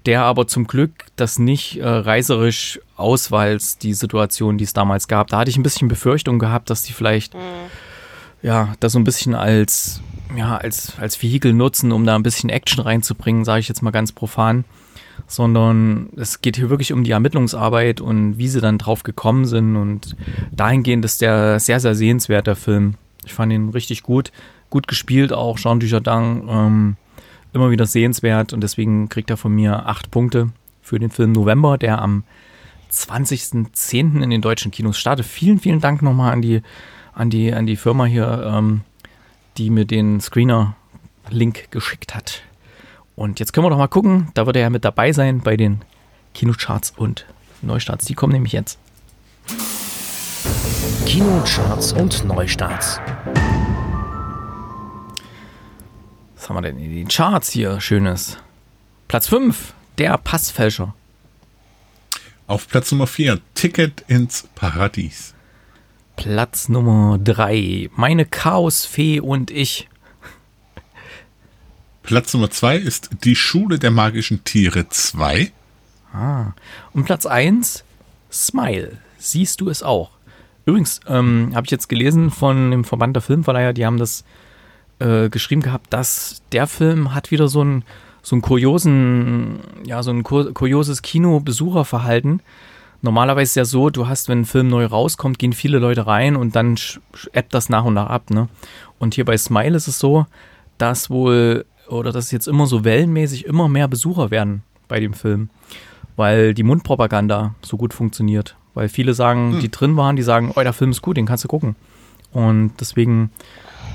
[0.05, 5.29] der aber zum Glück das nicht äh, reiserisch auswalzt, die Situation, die es damals gab.
[5.29, 7.39] Da hatte ich ein bisschen Befürchtung gehabt, dass die vielleicht mhm.
[8.43, 10.01] Ja das so ein bisschen als
[10.37, 13.91] ja als als Vehikel nutzen, um da ein bisschen Action reinzubringen, sage ich jetzt mal
[13.91, 14.65] ganz profan.
[15.27, 19.75] Sondern es geht hier wirklich um die Ermittlungsarbeit und wie sie dann drauf gekommen sind.
[19.75, 20.15] Und
[20.53, 22.95] dahingehend ist der sehr, sehr sehenswert, der Film.
[23.25, 24.31] Ich fand ihn richtig gut.
[24.69, 26.43] Gut gespielt auch, Jean Dujardin.
[26.49, 26.97] Ähm,
[27.57, 30.51] immer wieder sehenswert und deswegen kriegt er von mir acht Punkte
[30.83, 32.23] für den Film November, der am
[32.93, 34.23] 20.10.
[34.23, 35.27] in den deutschen Kinos startet.
[35.27, 36.63] Vielen, vielen Dank nochmal an die,
[37.17, 38.83] an die, an die Firma hier, ähm,
[39.57, 42.43] die mir den Screener-Link geschickt hat.
[43.17, 45.57] Und jetzt können wir doch mal gucken, da wird er ja mit dabei sein bei
[45.57, 45.81] den
[46.35, 47.25] Kinocharts und
[47.63, 48.05] Neustarts.
[48.05, 48.79] Die kommen nämlich jetzt.
[51.07, 53.01] Kinocharts und Neustarts.
[56.37, 57.81] Was haben wir denn in den Charts hier?
[57.81, 58.37] Schönes.
[59.09, 60.95] Platz 5, der Passfälscher.
[62.47, 65.36] Auf Platz Nummer 4, Ticket ins Paradies.
[66.17, 69.89] Platz Nummer 3, meine Chaosfee und ich.
[72.03, 75.53] Platz Nummer 2 ist Die Schule der magischen Tiere 2.
[76.13, 76.53] Ah.
[76.93, 77.85] Und Platz 1,
[78.33, 78.99] Smile.
[79.19, 80.11] Siehst du es auch?
[80.65, 84.25] Übrigens, ähm, habe ich jetzt gelesen von dem Verband der Filmverleiher, die haben das
[84.99, 87.85] äh, geschrieben gehabt, dass der Film hat wieder so ein
[88.23, 92.43] so ein kuriosen, ja, so ein kur kurioses Kinobesucherverhalten.
[93.07, 96.09] Normalerweise ist es ja so, du hast, wenn ein Film neu rauskommt, gehen viele Leute
[96.09, 96.77] rein und dann
[97.33, 98.49] ebbt das nach und nach ab, ne?
[98.99, 100.27] Und hier bei Smile ist es so,
[100.77, 105.51] dass wohl, oder dass jetzt immer so wellenmäßig immer mehr Besucher werden bei dem Film,
[106.17, 108.57] weil die Mundpropaganda so gut funktioniert.
[108.75, 109.61] Weil viele sagen, hm.
[109.61, 111.77] die drin waren, die sagen, oh, der Film ist gut, den kannst du gucken.
[112.33, 113.31] Und deswegen,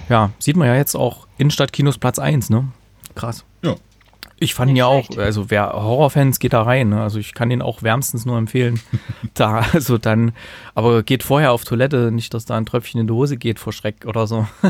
[0.07, 2.69] ja, sieht man ja jetzt auch Innenstadtkinos Platz 1, ne?
[3.15, 3.43] Krass.
[3.61, 3.75] Ja.
[4.41, 7.03] Ich fand ihn ja auch, also wer Horrorfans geht da rein, ne?
[7.03, 8.79] also ich kann den auch wärmstens nur empfehlen.
[9.35, 10.31] da, also dann,
[10.73, 13.71] aber geht vorher auf Toilette, nicht, dass da ein Tröpfchen in die Hose geht vor
[13.71, 14.47] Schreck oder so.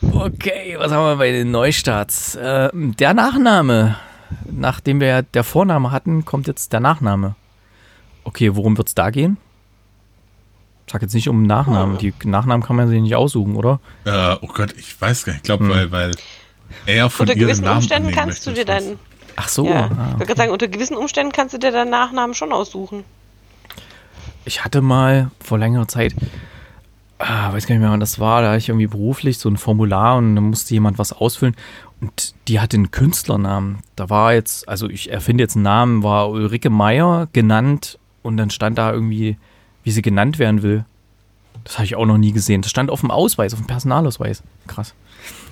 [0.00, 2.36] okay, was haben wir bei den Neustarts?
[2.36, 3.96] Äh, der Nachname,
[4.50, 7.34] nachdem wir ja der Vorname hatten, kommt jetzt der Nachname.
[8.24, 9.36] Okay, worum wird es da gehen?
[10.86, 11.98] Ich sag jetzt nicht um Nachnamen.
[11.98, 13.78] Die Nachnamen kann man sich nicht aussuchen, oder?
[14.06, 15.40] Äh, oh Gott, ich weiß gar nicht.
[15.40, 15.70] Ich glaube, hm.
[15.70, 16.12] weil, weil
[16.86, 18.98] er von unter gewissen Namen Umständen kannst du dir dann.
[19.36, 19.66] Ach so.
[19.66, 19.86] Ja.
[19.86, 20.22] Ah, okay.
[20.22, 23.04] Ich würde sagen, unter gewissen Umständen kannst du dir deinen Nachnamen schon aussuchen.
[24.44, 26.14] Ich hatte mal vor längerer Zeit,
[27.18, 29.56] ah, weiß gar nicht mehr, wann das war, da hatte ich irgendwie beruflich so ein
[29.56, 31.54] Formular und da musste jemand was ausfüllen
[32.00, 33.80] und die hatte einen Künstlernamen.
[33.96, 38.50] Da war jetzt, also ich erfinde jetzt einen Namen, war Ulrike Meier genannt und dann
[38.50, 39.36] stand da irgendwie,
[39.84, 40.84] wie sie genannt werden will.
[41.64, 42.62] Das habe ich auch noch nie gesehen.
[42.62, 44.42] Das stand auf dem Ausweis, auf dem Personalausweis.
[44.66, 44.94] Krass.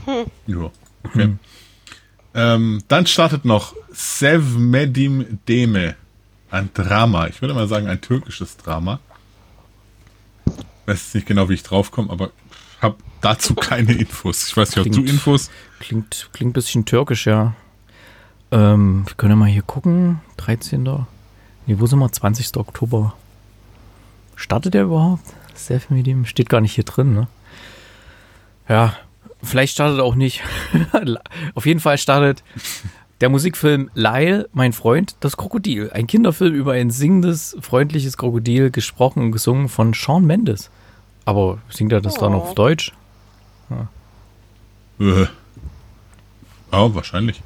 [0.07, 0.25] Hm.
[0.47, 0.71] Ja.
[1.09, 1.25] Okay.
[1.25, 1.39] Hm.
[2.35, 5.97] Ähm, dann startet noch Sevmedim Deme.
[6.51, 7.27] Ein Drama.
[7.27, 9.01] Ich würde mal sagen, ein türkisches Drama.
[10.87, 12.31] Weiß nicht genau, wie ich draufkomme, aber
[12.81, 14.49] habe dazu keine Infos.
[14.49, 15.51] Ich weiß nicht, hast du Infos?
[15.81, 17.55] Klingt, klingt ein bisschen türkisch, ja.
[18.51, 20.21] Ähm, wir können mal hier gucken.
[20.39, 20.83] 13.
[21.67, 22.11] Nee, wo sind wir?
[22.11, 22.57] 20.
[22.57, 23.15] Oktober.
[24.37, 25.25] Startet der überhaupt?
[25.55, 27.27] Sevmedim steht gar nicht hier drin, ne?
[28.69, 28.97] Ja,
[29.43, 30.43] Vielleicht startet auch nicht.
[31.55, 32.43] Auf jeden Fall startet
[33.21, 35.91] der Musikfilm Lyle, mein Freund, das Krokodil.
[35.93, 40.71] Ein Kinderfilm über ein singendes, freundliches Krokodil, gesprochen und gesungen von Sean Mendes.
[41.25, 42.21] Aber singt er das oh.
[42.21, 42.93] dann auf Deutsch?
[43.71, 43.89] Ja.
[45.01, 45.27] Äh.
[46.71, 47.43] Oh, wahrscheinlich.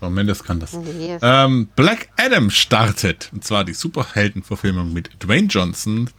[0.00, 0.76] Sean Mendes kann das.
[0.98, 1.20] Yes.
[1.22, 3.30] Ähm, Black Adam startet.
[3.32, 6.10] Und zwar die Superheldenverfilmung mit Dwayne Johnson,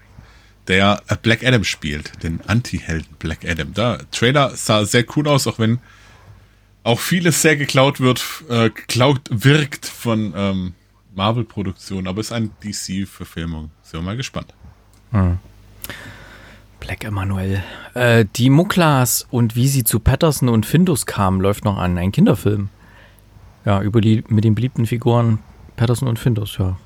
[0.67, 3.73] der äh, Black Adam spielt, den Anti-Helden Black Adam.
[3.73, 5.79] Da Trailer sah sehr cool aus, auch wenn
[6.83, 10.73] auch vieles sehr geklaut wird, äh, geklaut wirkt von ähm,
[11.15, 13.71] Marvel-Produktionen, aber es ist eine DC-Verfilmung.
[13.81, 14.53] Sind wir mal gespannt.
[15.11, 15.37] Hm.
[16.79, 17.63] Black Emanuel.
[17.93, 21.97] Äh, die Muklas und wie sie zu Patterson und Findus kamen, läuft noch an.
[21.97, 22.69] Ein Kinderfilm.
[23.63, 25.39] Ja, über die mit den beliebten Figuren
[25.77, 26.77] Patterson und Findus, ja.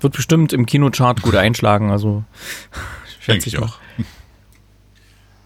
[0.00, 2.24] Wird bestimmt im Kinochart gut einschlagen, also
[3.20, 3.78] schätze ich auch.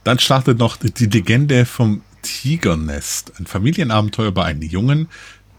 [0.04, 5.08] Dann startet noch die Legende vom Tigernest, ein Familienabenteuer über einen Jungen,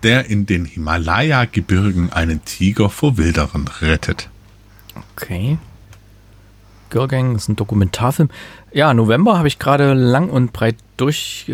[0.04, 4.30] der in den Himalaya-Gebirgen einen Tiger vor Wilderern rettet.
[5.16, 5.58] Okay.
[6.90, 8.30] Girlgang ist ein Dokumentarfilm.
[8.72, 11.54] Ja, November habe ich gerade lang und breit durch äh,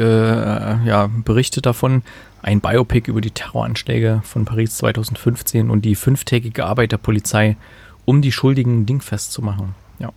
[0.86, 2.04] ja, berichtet davon
[2.42, 7.58] ein Biopic über die Terroranschläge von Paris 2015 und die fünftägige Arbeit der Polizei,
[8.06, 9.74] um die Schuldigen dingfest zu machen.
[10.00, 10.12] Ja.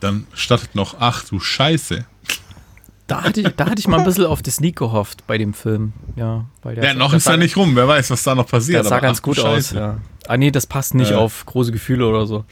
[0.00, 2.04] Dann startet noch, ach du Scheiße.
[3.06, 5.54] Da hatte, ich, da hatte ich mal ein bisschen auf die Sneak gehofft bei dem
[5.54, 5.94] Film.
[6.16, 7.74] Ja, weil der ja noch ist er nicht rum.
[7.74, 8.80] Wer weiß, was da noch passiert.
[8.80, 9.70] Das sah ganz gut aus.
[9.70, 9.96] Ja.
[10.26, 12.44] Ah, nee, das passt nicht äh, auf große Gefühle oder so.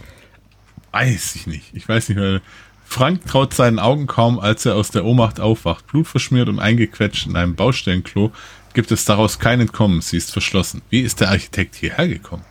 [0.93, 1.75] Weiß ich nicht.
[1.75, 2.41] Ich weiß nicht mehr.
[2.85, 5.87] Frank traut seinen Augen kaum, als er aus der Ohnmacht aufwacht.
[5.89, 8.33] Blutverschmiert und eingequetscht in einem Baustellenklo
[8.77, 10.03] gibt es daraus kein Entkommen.
[10.03, 10.83] Sie ist verschlossen.
[10.91, 12.45] Wie ist der Architekt hierher gekommen?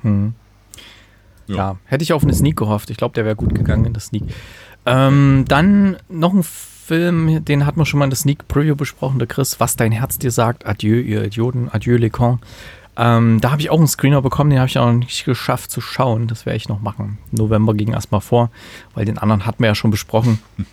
[0.00, 0.34] Hm.
[1.46, 1.56] Ja.
[1.56, 1.78] ja.
[1.84, 2.90] hätte ich auf eine Sneak gehofft.
[2.90, 4.24] Ich glaube, der wäre gut gegangen in der Sneak.
[4.86, 9.18] Ähm, dann noch ein Film, den hat man schon mal in der Sneak Preview besprochen,
[9.18, 10.66] der Chris, Was dein Herz dir sagt.
[10.66, 11.68] Adieu, ihr Idioten.
[11.70, 12.40] Adieu, les cons.
[12.96, 15.70] Ähm, da habe ich auch einen Screener bekommen, den habe ich auch noch nicht geschafft
[15.70, 16.28] zu schauen.
[16.28, 17.18] Das werde ich noch machen.
[17.30, 18.50] November ging erstmal vor,
[18.94, 20.38] weil den anderen hatten wir ja schon besprochen.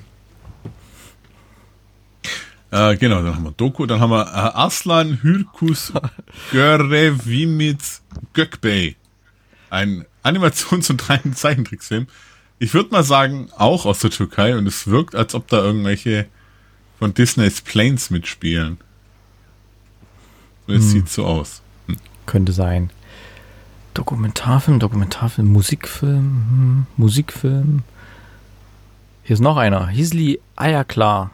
[2.71, 5.91] Äh, genau, dann haben wir Doku, dann haben wir äh, Aslan Hürkus
[6.51, 7.79] Görevimit
[8.34, 8.95] Gökbey.
[9.71, 11.01] Ein Animations- und
[11.36, 12.05] Zeichentricksfilm.
[12.60, 16.27] Ich würde mal sagen, auch aus der Türkei und es wirkt, als ob da irgendwelche
[16.99, 18.77] von Disneys Planes mitspielen.
[20.67, 20.82] Es hm.
[20.82, 21.63] sieht so aus.
[22.30, 22.92] Könnte sein.
[23.96, 27.82] Dokumentarfilm, Dokumentarfilm, Musikfilm, hm, Musikfilm.
[29.24, 29.88] Hier ist noch einer.
[29.88, 31.32] Hisli Ayaklar.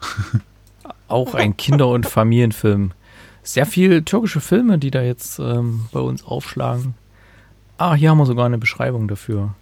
[1.08, 2.92] Auch ein Kinder- und Familienfilm.
[3.42, 6.94] Sehr viel türkische Filme, die da jetzt ähm, bei uns aufschlagen.
[7.76, 9.54] Ah, hier haben wir sogar eine Beschreibung dafür.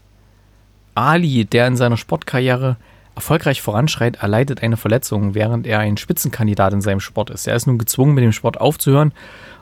[0.94, 2.76] Ali, der in seiner Sportkarriere
[3.16, 7.48] erfolgreich voranschreit, erleidet eine Verletzung, während er ein Spitzenkandidat in seinem Sport ist.
[7.48, 9.12] Er ist nun gezwungen, mit dem Sport aufzuhören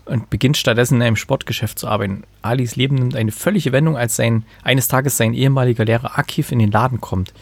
[0.05, 2.25] und beginnt stattdessen in einem Sportgeschäft zu arbeiten.
[2.43, 6.59] Alis Leben nimmt eine völlige Wendung, als sein, eines Tages sein ehemaliger Lehrer Akif in
[6.59, 7.33] den Laden kommt.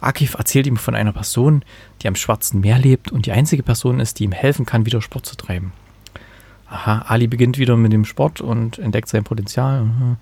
[0.00, 1.64] Akif erzählt ihm von einer Person,
[2.02, 5.00] die am Schwarzen Meer lebt und die einzige Person ist, die ihm helfen kann, wieder
[5.00, 5.72] Sport zu treiben.
[6.72, 9.82] Aha, Ali beginnt wieder mit dem Sport und entdeckt sein Potenzial.
[9.82, 10.16] Aha.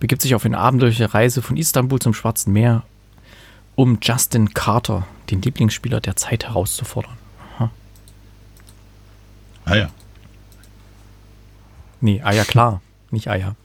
[0.00, 2.82] Begibt sich auf eine abenteuerliche Reise von Istanbul zum Schwarzen Meer,
[3.74, 7.16] um Justin Carter, den Lieblingsspieler der Zeit, herauszufordern.
[7.56, 7.70] Aha.
[9.64, 9.88] Ah ja.
[12.04, 13.56] Nee, ah ja klar, nicht ah ja.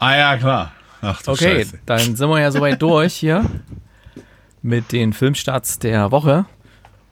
[0.00, 0.72] ah ja klar.
[1.00, 1.78] Ach du okay, Scheiße.
[1.86, 3.44] dann sind wir ja soweit durch hier
[4.62, 6.44] mit den Filmstarts der Woche.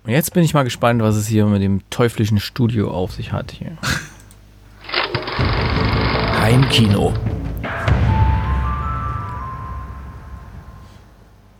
[0.02, 3.30] Und jetzt bin ich mal gespannt, was es hier mit dem teuflischen Studio auf sich
[3.30, 3.78] hat hier.
[6.40, 7.14] Heimkino.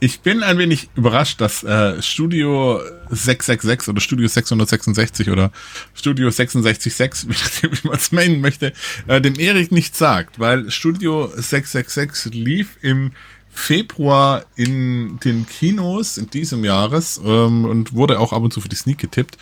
[0.01, 2.81] Ich bin ein wenig überrascht, dass äh, Studio
[3.15, 5.51] 666 oder Studio 666 oder
[5.95, 7.29] Studio 666,
[7.63, 8.73] wie man es meinen möchte,
[9.07, 13.13] äh, dem Erik nicht sagt, weil Studio 666 lief im
[13.51, 18.69] Februar in den Kinos in diesem Jahres ähm, und wurde auch ab und zu für
[18.69, 19.39] die Sneak getippt.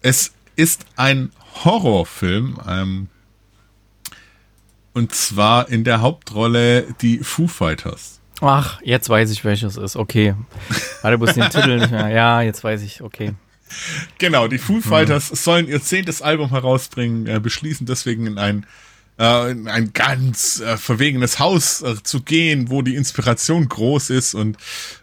[0.00, 1.30] Es ist ein
[1.64, 3.08] Horrorfilm, ähm,
[4.94, 8.20] und zwar in der Hauptrolle die Foo Fighters.
[8.44, 9.96] Ach, jetzt weiß ich, welches ist.
[9.96, 10.34] Okay.
[11.02, 12.08] Warte, bloß den Titel nicht mehr.
[12.08, 13.00] Ja, jetzt weiß ich.
[13.00, 13.32] Okay.
[14.18, 15.36] Genau, die Foo Fighters hm.
[15.36, 18.66] sollen ihr zehntes Album herausbringen, äh, beschließen deswegen in ein
[19.18, 24.34] äh, in ein ganz äh, verwegenes Haus äh, zu gehen, wo die Inspiration groß ist
[24.34, 24.58] und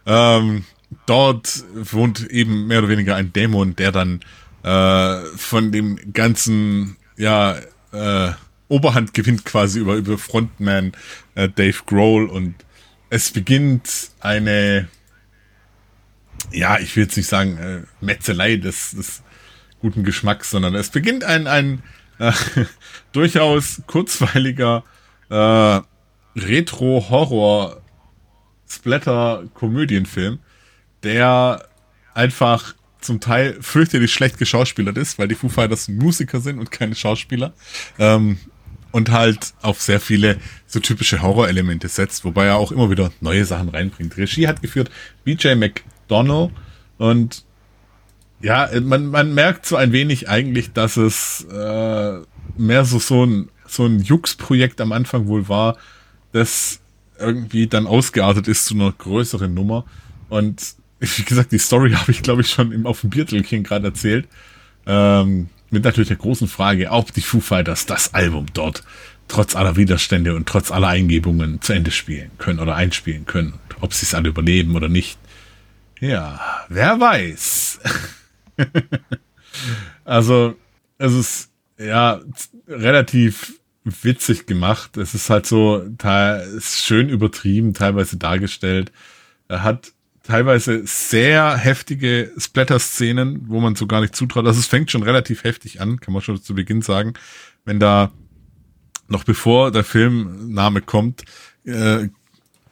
[0.05, 0.65] ähm,
[1.05, 4.21] dort wohnt eben mehr oder weniger ein Dämon, der dann
[4.63, 7.57] äh, von dem ganzen ja
[7.91, 8.31] äh,
[8.67, 10.93] Oberhand gewinnt quasi über über Frontman
[11.35, 12.55] Dave Grohl und
[13.11, 14.87] es beginnt eine,
[16.51, 19.21] ja, ich will jetzt nicht sagen äh, Metzelei des, des
[19.81, 21.83] guten Geschmacks, sondern es beginnt ein, ein
[22.19, 22.31] äh,
[23.11, 24.85] durchaus kurzweiliger
[25.29, 25.81] äh,
[26.37, 27.81] Retro-Horror
[28.69, 30.39] Splatter-Komödienfilm,
[31.03, 31.67] der
[32.13, 36.95] einfach zum Teil fürchterlich schlecht geschauspielert ist, weil die Foo Fighters Musiker sind und keine
[36.95, 37.53] Schauspieler.
[37.99, 38.37] Ähm,
[38.91, 43.45] und halt auf sehr viele so typische Horrorelemente setzt, wobei er auch immer wieder neue
[43.45, 44.17] Sachen reinbringt.
[44.17, 44.91] Regie hat geführt
[45.23, 46.49] BJ McDonnell
[46.97, 47.45] und
[48.41, 52.19] ja, man, man merkt so ein wenig eigentlich, dass es äh,
[52.57, 55.77] mehr so, so ein, so ein Jux-Projekt am Anfang wohl war,
[56.31, 56.79] das
[57.19, 59.85] irgendwie dann ausgeartet ist zu einer größeren Nummer.
[60.29, 63.87] Und wie gesagt, die Story habe ich, glaube ich, schon im, auf dem Biertelchen gerade
[63.87, 64.27] erzählt.
[64.85, 68.83] Ähm, mit natürlich der großen Frage, ob die Foo Fighters das Album dort
[69.27, 73.53] trotz aller Widerstände und trotz aller Eingebungen zu Ende spielen können oder einspielen können.
[73.79, 75.17] Ob sie es alle überleben oder nicht.
[75.99, 77.79] Ja, wer weiß.
[80.05, 80.55] also,
[80.97, 82.19] es ist ja
[82.67, 84.97] relativ witzig gemacht.
[84.97, 85.83] Es ist halt so,
[86.59, 88.91] schön übertrieben, teilweise dargestellt.
[89.47, 94.45] Er hat teilweise sehr heftige Splatter-Szenen, wo man so gar nicht zutraut.
[94.45, 97.13] Also es fängt schon relativ heftig an, kann man schon zu Beginn sagen.
[97.65, 98.11] Wenn da
[99.07, 101.23] noch bevor der Filmname kommt,
[101.65, 102.07] äh,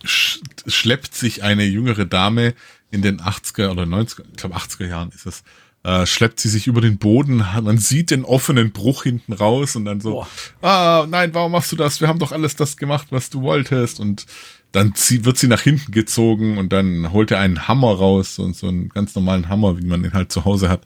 [0.04, 2.54] sch schleppt sich eine jüngere Dame
[2.92, 5.44] in den 80er oder 90er, ich glaube 80er Jahren ist es,
[5.84, 9.86] äh, schleppt sie sich über den Boden, man sieht den offenen Bruch hinten raus und
[9.86, 10.28] dann so, Boah.
[10.62, 12.02] ah, nein, warum machst du das?
[12.02, 14.26] Wir haben doch alles das gemacht, was du wolltest und
[14.72, 18.68] dann wird sie nach hinten gezogen und dann holt er einen Hammer raus und so
[18.68, 20.82] einen ganz normalen Hammer, wie man den halt zu Hause hat.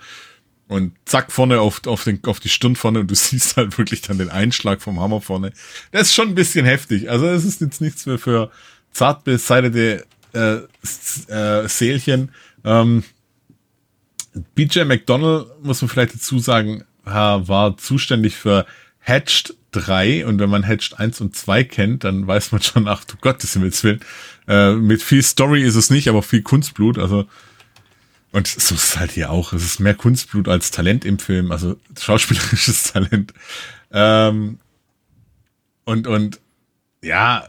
[0.68, 4.02] Und zack, vorne auf, auf, den, auf die Stirn vorne und du siehst halt wirklich
[4.02, 5.52] dann den Einschlag vom Hammer vorne.
[5.92, 7.10] Das ist schon ein bisschen heftig.
[7.10, 8.52] Also es ist jetzt nichts mehr für
[8.92, 10.60] zart beseitete äh,
[11.28, 12.32] äh, Seelchen.
[12.64, 13.04] Ähm,
[14.56, 18.66] BJ McDonald, muss man vielleicht dazu sagen, war zuständig für
[19.00, 23.04] Hatched 3 und wenn man Hatched 1 und 2 kennt, dann weiß man schon, ach
[23.04, 24.00] du Gottes Himmels Willen,
[24.48, 27.28] äh, mit viel Story ist es nicht, aber viel Kunstblut, also
[28.34, 29.54] und so ist es halt hier auch.
[29.54, 33.32] Es ist mehr Kunstblut als Talent im Film, also schauspielerisches Talent.
[33.92, 34.58] Ähm,
[35.86, 36.40] und, und
[37.04, 37.48] ja,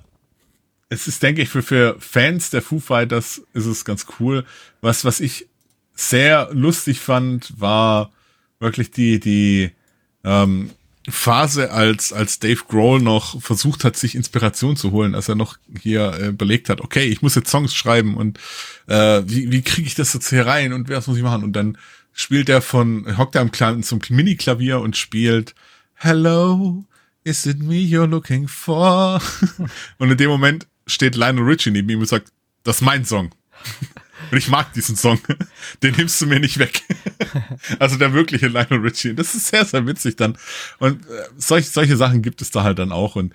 [0.90, 4.44] es ist, denke ich, für, für Fans der Foo Fighters ist es ganz cool.
[4.82, 5.48] Was, was ich
[5.94, 8.12] sehr lustig fand, war
[8.58, 9.70] wirklich die, die
[10.22, 10.70] ähm,
[11.08, 15.58] Phase, als, als Dave Grohl noch versucht hat, sich Inspiration zu holen, als er noch
[15.80, 18.38] hier äh, überlegt hat, okay, ich muss jetzt Songs schreiben und
[18.86, 21.44] äh, wie, wie kriege ich das jetzt hier rein und was muss ich machen?
[21.44, 21.76] Und dann
[22.12, 25.54] spielt er von, hockt er am kleinen zum Mini-Klavier und spielt
[25.94, 26.84] Hello,
[27.22, 29.20] is it me you're looking for?
[29.98, 33.30] und in dem Moment steht Lionel Richie neben ihm und sagt, das ist mein Song.
[34.30, 35.18] Und ich mag diesen Song.
[35.82, 36.82] Den nimmst du mir nicht weg.
[37.78, 39.14] Also der wirkliche Lionel Richie.
[39.14, 40.36] Das ist sehr, sehr witzig dann.
[40.78, 43.16] Und äh, solch, solche Sachen gibt es da halt dann auch.
[43.16, 43.32] Und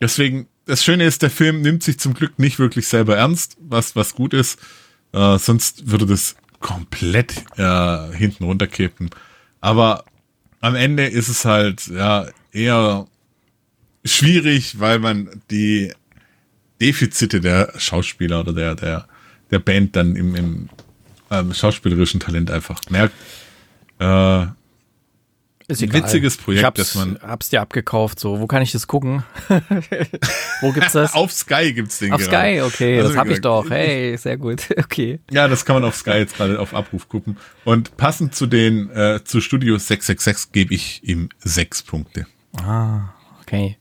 [0.00, 3.94] deswegen, das Schöne ist, der Film nimmt sich zum Glück nicht wirklich selber ernst, was,
[3.94, 4.58] was gut ist.
[5.12, 9.10] Äh, sonst würde das komplett äh, hinten runterkippen.
[9.60, 10.04] Aber
[10.60, 13.06] am Ende ist es halt ja eher
[14.04, 15.92] schwierig, weil man die
[16.80, 19.08] Defizite der Schauspieler oder der, der
[19.50, 20.68] der Band dann im, im
[21.30, 23.14] ähm, schauspielerischen Talent einfach merkt.
[23.98, 24.46] Äh,
[25.70, 27.18] ist ein witziges Projekt, ich hab's, dass man.
[27.20, 28.40] Hab's dir abgekauft, so.
[28.40, 29.22] Wo kann ich das gucken?
[30.62, 31.12] Wo gibt's das?
[31.12, 32.54] auf Sky gibt's den Auf gerade.
[32.54, 33.68] Sky, okay, also das hab ich doch.
[33.68, 34.62] Hey, sehr gut.
[34.78, 35.20] Okay.
[35.30, 37.36] Ja, das kann man auf Sky jetzt gerade auf Abruf gucken.
[37.64, 42.26] Und passend zu den, äh, zu Studio 666 gebe ich ihm sechs Punkte.
[42.56, 43.10] Ah,
[43.42, 43.76] okay.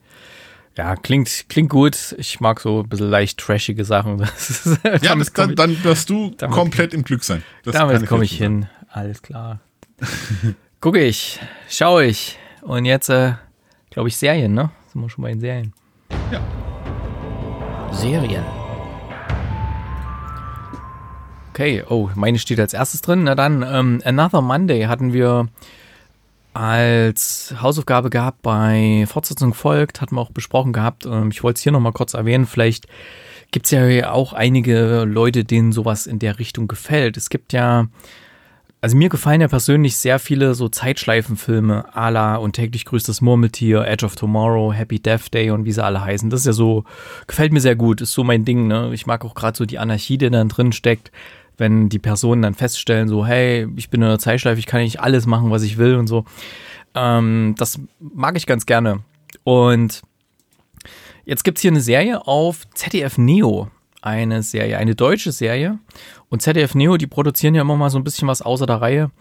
[0.78, 2.14] Ja, klingt, klingt gut.
[2.20, 4.18] Ich mag so ein bisschen leicht trashige Sachen.
[4.28, 7.42] Das ja, das, dann, dann wirst du komplett im Glück sein.
[7.64, 8.68] Das damit komme ich hin.
[8.90, 9.60] Alles klar.
[10.80, 12.38] Gucke ich, schaue ich.
[12.62, 13.34] Und jetzt, äh,
[13.90, 14.70] glaube ich, Serien, ne?
[14.94, 15.74] Sind wir schon bei den Serien.
[16.32, 16.42] Ja.
[17.92, 18.44] Serien.
[21.50, 23.24] Okay, oh, meine steht als erstes drin.
[23.24, 25.48] Na dann, ähm, Another Monday hatten wir
[26.58, 31.06] als Hausaufgabe gehabt bei Fortsetzung folgt, hatten wir auch besprochen gehabt.
[31.06, 32.48] Ähm, ich wollte es hier nochmal kurz erwähnen.
[32.48, 32.88] Vielleicht
[33.52, 37.16] gibt es ja auch einige Leute, denen sowas in der Richtung gefällt.
[37.16, 37.88] Es gibt ja,
[38.82, 43.86] also mir gefallen ja persönlich sehr viele so Zeitschleifenfilme, Ala und täglich grüßt das Murmeltier,
[43.86, 46.32] Edge of Tomorrow, Happy Death Day und wie sie alle heißen.
[46.32, 46.86] Das ist ja so,
[47.28, 48.68] gefällt mir sehr gut, ist so mein Ding.
[48.68, 48.90] Ne?
[48.94, 51.12] Ich mag auch gerade so die Anarchie, die dann drin steckt
[51.58, 55.02] wenn die Personen dann feststellen, so, hey, ich bin in einer Zeitschleife, ich kann nicht
[55.02, 56.26] alles machen, was ich will und so.
[56.94, 59.04] Ähm, das mag ich ganz gerne.
[59.44, 60.02] Und
[61.26, 63.70] jetzt gibt es hier eine Serie auf ZDF Neo.
[64.02, 65.80] Eine Serie, eine deutsche Serie.
[66.30, 69.12] Und ZDF Neo, die produzieren ja immer mal so ein bisschen was außer der Reihe.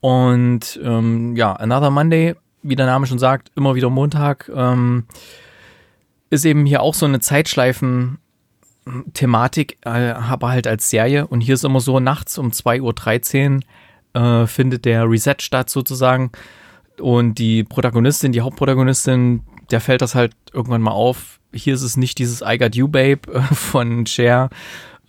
[0.00, 5.06] Und ähm, ja, Another Monday, wie der Name schon sagt, immer wieder Montag, ähm,
[6.30, 8.18] ist eben hier auch so eine Zeitschleifen-
[9.14, 11.26] Thematik, äh, aber halt als Serie.
[11.26, 13.62] Und hier ist immer so, nachts um 2.13
[14.14, 16.32] Uhr äh, findet der Reset statt sozusagen.
[17.00, 21.40] Und die Protagonistin, die Hauptprotagonistin, der fällt das halt irgendwann mal auf.
[21.52, 23.20] Hier ist es nicht dieses I Got You Babe
[23.52, 24.50] von Cher,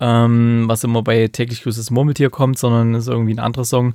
[0.00, 3.94] ähm, was immer bei täglich grüßes Murmeltier kommt, sondern ist irgendwie ein anderer Song.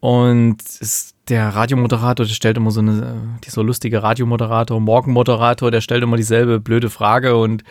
[0.00, 6.02] Und ist der Radiomoderator, der stellt immer so eine, dieser lustige Radiomoderator, Morgenmoderator, der stellt
[6.02, 7.64] immer dieselbe blöde Frage und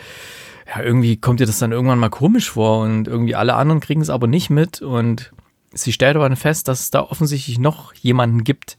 [0.66, 4.00] ja, irgendwie kommt ihr das dann irgendwann mal komisch vor und irgendwie alle anderen kriegen
[4.00, 5.32] es aber nicht mit und
[5.72, 8.76] sie stellt aber fest, dass es da offensichtlich noch jemanden gibt,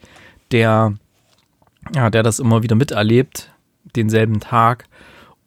[0.51, 0.93] der,
[1.95, 3.53] ja, der das immer wieder miterlebt,
[3.95, 4.85] denselben Tag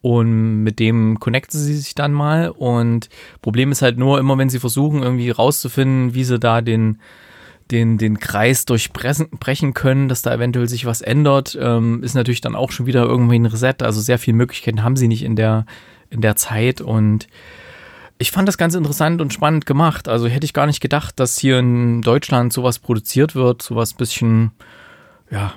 [0.00, 3.10] und mit dem connecten sie sich dann mal und
[3.42, 6.98] Problem ist halt nur immer, wenn sie versuchen irgendwie rauszufinden, wie sie da den
[7.70, 12.56] den, den Kreis durchbrechen können, dass da eventuell sich was ändert, ähm, ist natürlich dann
[12.56, 13.76] auch schon wieder irgendwie ein Reset.
[13.82, 15.66] Also sehr viele Möglichkeiten haben sie nicht in der,
[16.10, 17.28] in der Zeit und
[18.18, 20.06] ich fand das ganz interessant und spannend gemacht.
[20.06, 24.50] Also hätte ich gar nicht gedacht, dass hier in Deutschland sowas produziert wird, sowas bisschen,
[25.30, 25.54] ja,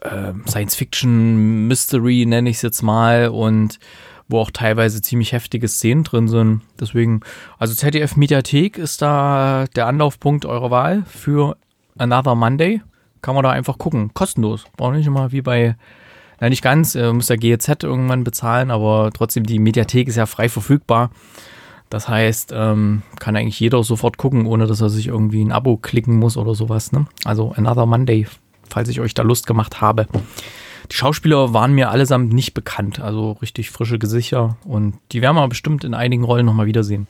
[0.00, 3.80] äh, Science Fiction, Mystery nenne ich es jetzt mal und
[4.28, 6.62] wo auch teilweise ziemlich heftige Szenen drin sind.
[6.78, 7.20] Deswegen,
[7.58, 11.56] also ZDF Mediathek ist da der Anlaufpunkt eurer Wahl für
[11.98, 12.80] Another Monday.
[13.22, 14.14] Kann man da einfach gucken.
[14.14, 14.66] Kostenlos.
[14.76, 15.76] Braucht nicht immer wie bei
[16.40, 20.26] ja, nicht ganz, äh, muss der GEZ irgendwann bezahlen, aber trotzdem die Mediathek ist ja
[20.26, 21.10] frei verfügbar.
[21.90, 25.76] Das heißt, ähm, kann eigentlich jeder sofort gucken, ohne dass er sich irgendwie ein Abo
[25.76, 26.92] klicken muss oder sowas.
[26.92, 27.06] Ne?
[27.24, 28.26] Also Another Monday,
[28.68, 30.06] falls ich euch da Lust gemacht habe.
[30.90, 35.48] Die Schauspieler waren mir allesamt nicht bekannt, also richtig frische Gesichter und die werden wir
[35.48, 37.06] bestimmt in einigen Rollen nochmal wiedersehen.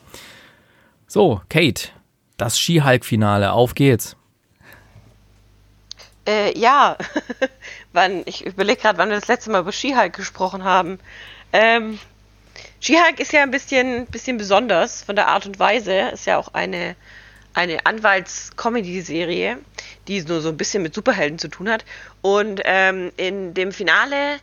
[1.09, 1.89] So, Kate,
[2.37, 4.17] das Ski-Hulk-Finale, auf geht's.
[6.27, 6.97] Äh, ja.
[7.95, 10.99] wann, ich überlege gerade, wann wir das letzte Mal über She-Hulk gesprochen haben.
[11.53, 11.99] Ähm,
[12.81, 16.11] She-Hulk ist ja ein bisschen, bisschen besonders von der Art und Weise.
[16.13, 16.97] Ist ja auch eine,
[17.55, 19.59] eine Anwalts-Comedy-Serie,
[20.09, 21.85] die nur so ein bisschen mit Superhelden zu tun hat.
[22.21, 24.39] Und ähm, in dem Finale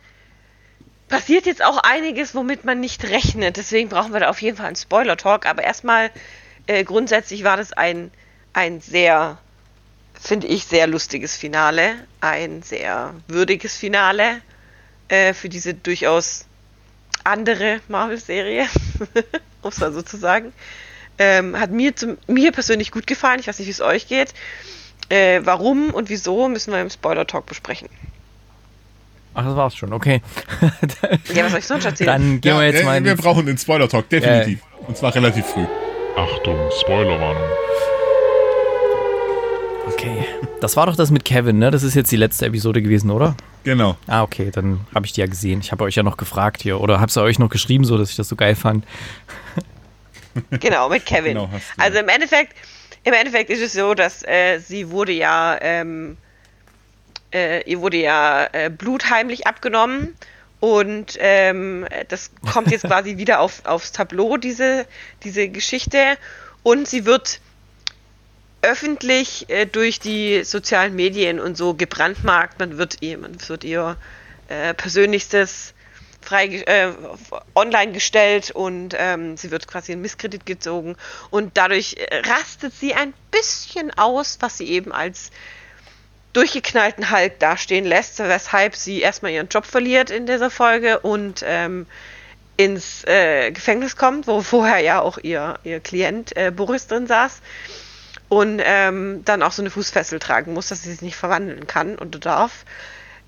[1.08, 3.58] passiert jetzt auch einiges, womit man nicht rechnet.
[3.58, 5.46] Deswegen brauchen wir da auf jeden Fall einen Spoiler-Talk.
[5.46, 6.10] Aber erstmal,
[6.66, 8.10] äh, grundsätzlich war das ein,
[8.54, 9.38] ein sehr,
[10.22, 11.94] finde ich, sehr lustiges Finale.
[12.20, 14.40] Ein sehr würdiges Finale
[15.08, 16.46] äh, für diese durchaus
[17.24, 18.66] andere Marvel-Serie,
[19.62, 20.52] um es mal so zu sagen.
[21.18, 23.40] Ähm, hat mir, zum, mir persönlich gut gefallen.
[23.40, 24.32] Ich weiß nicht, wie es euch geht.
[25.08, 27.88] Äh, warum und wieso müssen wir im Spoiler-Talk besprechen.
[29.34, 30.20] Ach, das war's schon, okay.
[31.34, 32.06] ja, was soll ich sonst erzählen?
[32.06, 33.02] Dann gehen wir jetzt mal.
[33.02, 34.60] Wir brauchen den Spoiler-Talk, definitiv.
[34.60, 34.86] Äh.
[34.86, 35.66] Und zwar relativ früh.
[36.16, 37.42] Achtung, Spoilerwarnung.
[40.60, 41.70] Das war doch das mit Kevin, ne?
[41.70, 43.36] Das ist jetzt die letzte Episode gewesen, oder?
[43.64, 43.96] Genau.
[44.06, 45.60] Ah, okay, dann habe ich die ja gesehen.
[45.60, 46.80] Ich habe euch ja noch gefragt hier.
[46.80, 48.84] Oder hab's euch noch geschrieben, so dass ich das so geil fand.
[50.50, 51.34] Genau, mit Kevin.
[51.34, 52.56] Genau, also im Endeffekt,
[53.04, 56.16] im Endeffekt ist es so, dass äh, sie wurde ja ähm,
[57.34, 60.16] äh, ihr wurde ja äh, Blut heimlich abgenommen
[60.62, 64.86] und ähm, das kommt jetzt quasi wieder auf, aufs Tableau, diese,
[65.24, 66.16] diese Geschichte.
[66.62, 67.40] Und sie wird
[68.62, 72.58] öffentlich äh, durch die sozialen Medien und so gebrandmarkt.
[72.58, 73.96] Man wird ihr, man wird ihr
[74.48, 75.74] äh, persönlichstes
[76.20, 76.92] frei äh,
[77.54, 80.96] online gestellt und ähm, sie wird quasi in Misskredit gezogen
[81.30, 85.32] und dadurch äh, rastet sie ein bisschen aus, was sie eben als
[86.32, 91.86] durchgeknallten Hulk dastehen lässt, weshalb sie erstmal ihren Job verliert in dieser Folge und ähm,
[92.56, 97.40] ins äh, Gefängnis kommt, wo vorher ja auch ihr, ihr Klient äh, Boris drin saß
[98.32, 101.98] und ähm, dann auch so eine Fußfessel tragen muss, dass sie sich nicht verwandeln kann
[101.98, 102.64] und darf.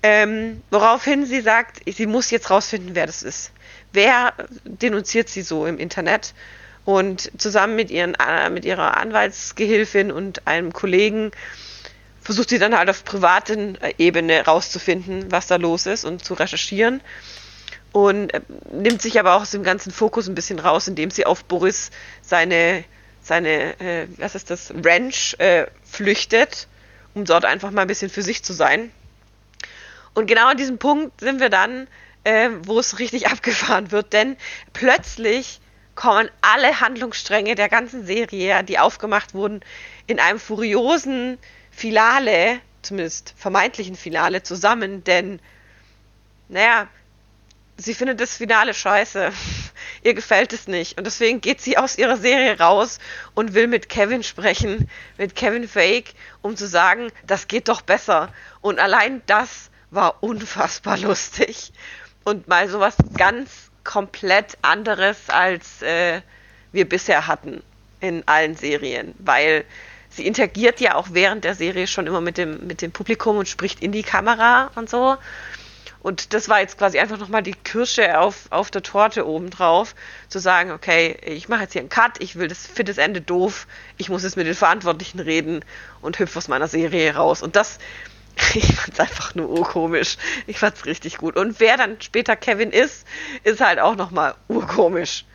[0.01, 3.51] Ähm, woraufhin sie sagt, sie muss jetzt rausfinden, wer das ist.
[3.93, 4.33] Wer
[4.63, 6.33] denunziert sie so im Internet?
[6.85, 11.29] Und zusammen mit, ihren, äh, mit ihrer Anwaltsgehilfin und einem Kollegen
[12.19, 16.33] versucht sie dann halt auf privaten äh, Ebene rauszufinden, was da los ist und zu
[16.33, 16.99] recherchieren.
[17.91, 18.41] Und äh,
[18.71, 21.91] nimmt sich aber auch aus dem ganzen Fokus ein bisschen raus, indem sie auf Boris
[22.23, 22.83] seine,
[23.25, 26.67] seine äh, was ist das, Ranch äh, flüchtet,
[27.15, 28.91] um dort einfach mal ein bisschen für sich zu sein.
[30.13, 31.87] Und genau an diesem Punkt sind wir dann,
[32.23, 34.37] äh, wo es richtig abgefahren wird, denn
[34.73, 35.59] plötzlich
[35.95, 39.61] kommen alle Handlungsstränge der ganzen Serie, die aufgemacht wurden,
[40.05, 41.39] in einem furiosen
[41.71, 45.39] Finale, zumindest vermeintlichen Finale, zusammen, denn,
[46.47, 46.87] naja,
[47.77, 49.31] sie findet das Finale scheiße.
[50.05, 50.99] Ihr gefällt es nicht.
[50.99, 52.99] Und deswegen geht sie aus ihrer Serie raus
[53.33, 54.87] und will mit Kevin sprechen,
[55.17, 58.31] mit Kevin Fake, um zu sagen, das geht doch besser.
[58.61, 61.73] Und allein das war unfassbar lustig.
[62.23, 66.21] Und mal sowas ganz komplett anderes, als äh,
[66.71, 67.63] wir bisher hatten
[67.99, 69.15] in allen Serien.
[69.17, 69.65] Weil
[70.09, 73.47] sie interagiert ja auch während der Serie schon immer mit dem, mit dem Publikum und
[73.47, 75.17] spricht in die Kamera und so.
[75.99, 79.95] Und das war jetzt quasi einfach nochmal die Kirsche auf, auf der Torte obendrauf,
[80.29, 83.21] zu sagen, okay, ich mache jetzt hier einen Cut, ich will das, finde das Ende
[83.21, 83.67] doof,
[83.97, 85.63] ich muss jetzt mit den Verantwortlichen reden
[86.01, 87.41] und hüpfe aus meiner Serie raus.
[87.41, 87.79] Und das,
[88.53, 90.17] ich fand's einfach nur urkomisch.
[90.47, 91.35] Ich fand's richtig gut.
[91.35, 93.05] Und wer dann später Kevin ist,
[93.43, 95.25] ist halt auch nochmal urkomisch.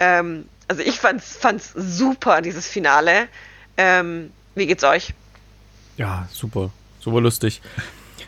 [0.00, 3.28] Ähm, also ich fand's, fand's super, dieses Finale.
[3.76, 5.14] Ähm, wie geht's euch?
[5.96, 6.70] Ja, super.
[7.00, 7.60] Super lustig.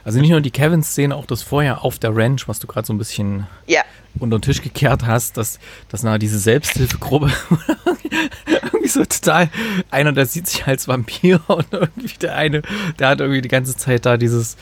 [0.04, 2.92] Also nicht nur die Kevin-Szene, auch das vorher auf der Ranch, was du gerade so
[2.92, 3.82] ein bisschen ja.
[4.18, 7.30] unter den Tisch gekehrt hast, dass, dass na, diese Selbsthilfegruppe
[8.46, 9.50] irgendwie so total,
[9.90, 12.62] einer, der sieht sich als Vampir und irgendwie der eine,
[12.98, 14.56] der hat irgendwie die ganze Zeit da dieses,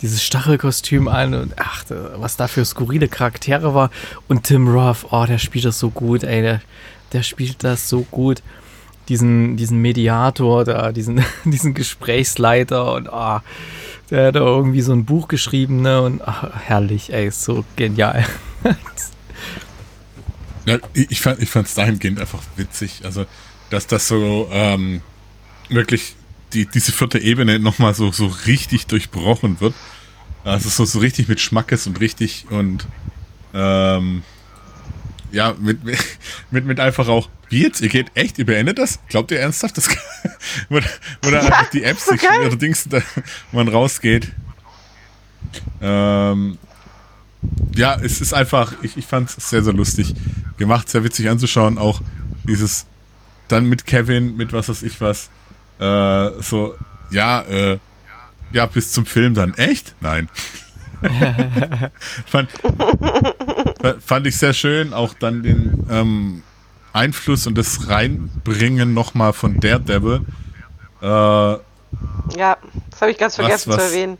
[0.00, 1.84] dieses Stachelkostüm an und ach,
[2.16, 3.90] was da für skurrile Charaktere war.
[4.28, 6.60] Und Tim Roth, oh, der spielt das so gut, ey, der,
[7.12, 8.42] der spielt das so gut
[9.08, 13.48] diesen, diesen Mediator da, diesen, diesen Gesprächsleiter und ah, oh,
[14.12, 16.02] der hat da irgendwie so ein Buch geschrieben, ne?
[16.02, 18.26] Und ach, herrlich, ey, so genial.
[20.66, 23.00] ja, ich fand ich fand's dahingehend einfach witzig.
[23.04, 23.24] Also,
[23.70, 25.00] dass das so ähm,
[25.70, 26.14] wirklich
[26.52, 29.74] die, diese vierte Ebene nochmal so, so richtig durchbrochen wird.
[30.44, 32.86] Also so, so richtig mit Schmackes und richtig und
[33.54, 34.24] ähm,
[35.32, 35.80] ja, mit,
[36.50, 39.00] mit, mit einfach auch, wie jetzt, ihr geht echt, ihr beendet das?
[39.08, 39.76] Glaubt ihr ernsthaft?
[39.76, 39.88] Das,
[40.68, 43.00] wo, wo dann ja, einfach die Apps sich oder Dings, da,
[43.50, 44.32] man rausgeht.
[45.80, 46.58] Ähm,
[47.74, 50.14] ja, es ist einfach, ich, ich fand es sehr, sehr lustig
[50.58, 51.78] gemacht, sehr witzig anzuschauen.
[51.78, 52.00] Auch
[52.44, 52.86] dieses,
[53.48, 55.30] dann mit Kevin, mit was weiß ich was,
[55.78, 56.74] äh, so,
[57.10, 57.78] ja, äh,
[58.52, 59.54] ja, bis zum Film dann.
[59.54, 59.94] Echt?
[60.00, 60.28] Nein.
[62.26, 62.48] fand,
[64.00, 66.42] fand ich sehr schön, auch dann den ähm,
[66.92, 70.24] Einfluss und das Reinbringen nochmal von Daredevil.
[71.00, 71.60] Äh, ja,
[72.90, 74.18] das habe ich ganz vergessen was, was, zu erwähnen.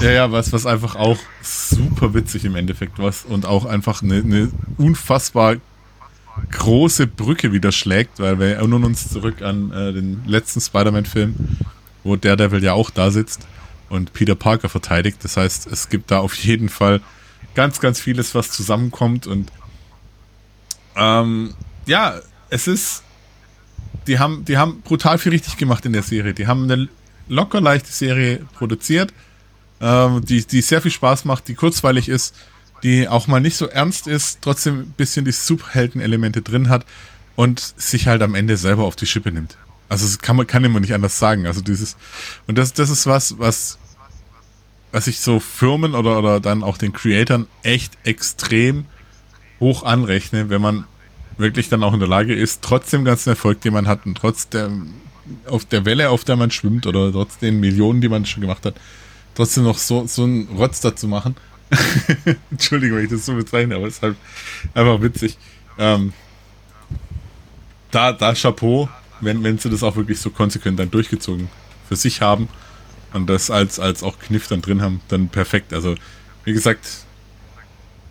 [0.00, 4.16] Ja, ja, was, was einfach auch super witzig im Endeffekt was und auch einfach eine,
[4.16, 5.56] eine unfassbar
[6.50, 11.58] große Brücke wieder schlägt, weil wir erinnern uns zurück an äh, den letzten Spider-Man-Film,
[12.04, 13.46] wo Daredevil ja auch da sitzt
[13.88, 15.18] und Peter Parker verteidigt.
[15.22, 17.00] Das heißt, es gibt da auf jeden Fall
[17.58, 19.50] ganz, ganz vieles, was zusammenkommt und
[20.94, 21.54] ähm,
[21.86, 23.02] ja, es ist,
[24.06, 26.34] die haben, die haben brutal viel richtig gemacht in der Serie.
[26.34, 26.88] Die haben eine
[27.26, 29.12] locker leichte Serie produziert,
[29.80, 32.32] ähm, die, die sehr viel Spaß macht, die kurzweilig ist,
[32.84, 36.86] die auch mal nicht so ernst ist, trotzdem ein bisschen die Superhelden-Elemente drin hat
[37.34, 39.56] und sich halt am Ende selber auf die Schippe nimmt.
[39.88, 41.48] Also das kann man kann immer nicht anders sagen.
[41.48, 41.96] Also dieses
[42.46, 43.78] und das das ist was was
[44.92, 48.86] was ich so Firmen oder oder dann auch den Creatoren echt extrem
[49.60, 50.84] hoch anrechne, wenn man
[51.36, 54.16] wirklich dann auch in der Lage ist, trotz dem ganzen Erfolg, den man hat und
[54.16, 54.70] trotz der
[55.46, 58.64] auf der Welle, auf der man schwimmt oder trotz den Millionen, die man schon gemacht
[58.64, 58.76] hat,
[59.34, 61.36] trotzdem noch so so einen Rotz dazu machen.
[62.50, 64.16] Entschuldigung, wenn ich das so bezeichne, aber es ist halt
[64.72, 65.36] einfach witzig.
[65.78, 66.14] Ähm,
[67.90, 68.88] da, da Chapeau,
[69.20, 71.48] wenn, wenn sie das auch wirklich so konsequent dann durchgezogen
[71.88, 72.48] für sich haben
[73.12, 75.72] und das als, als auch Kniff dann drin haben, dann perfekt.
[75.72, 75.94] Also,
[76.44, 76.86] wie gesagt,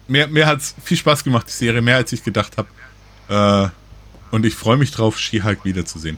[0.08, 2.68] mir, mir hat es viel Spaß gemacht, die Serie, mehr als ich gedacht habe.
[3.30, 3.70] Äh,
[4.32, 6.18] und ich freue mich drauf, She-Hulk wiederzusehen.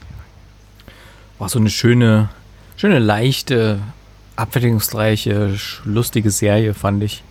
[1.38, 2.30] War so eine schöne,
[2.76, 3.80] schöne, leichte,
[4.36, 7.24] abwechslungsreiche, lustige Serie, fand ich.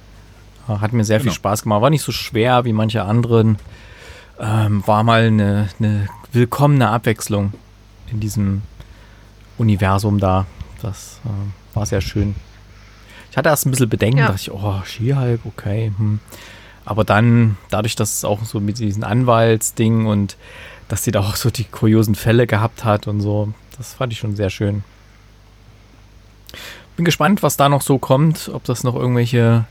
[0.66, 1.30] Hat mir sehr genau.
[1.30, 1.80] viel Spaß gemacht.
[1.80, 3.56] War nicht so schwer wie manche anderen.
[4.38, 7.54] Ähm, war mal eine, eine willkommene Abwechslung
[8.10, 8.62] in diesem
[9.56, 10.46] Universum da.
[10.82, 12.34] Das äh, war sehr schön.
[13.30, 14.28] Ich hatte erst ein bisschen Bedenken, ja.
[14.28, 15.92] dachte ich, oh, Skihulk, okay.
[15.96, 16.20] Hm.
[16.84, 20.36] Aber dann, dadurch, dass es auch so mit diesem Anwaltsding und
[20.88, 24.18] dass sie da auch so die kuriosen Fälle gehabt hat und so, das fand ich
[24.18, 24.82] schon sehr schön.
[26.96, 29.66] Bin gespannt, was da noch so kommt, ob das noch irgendwelche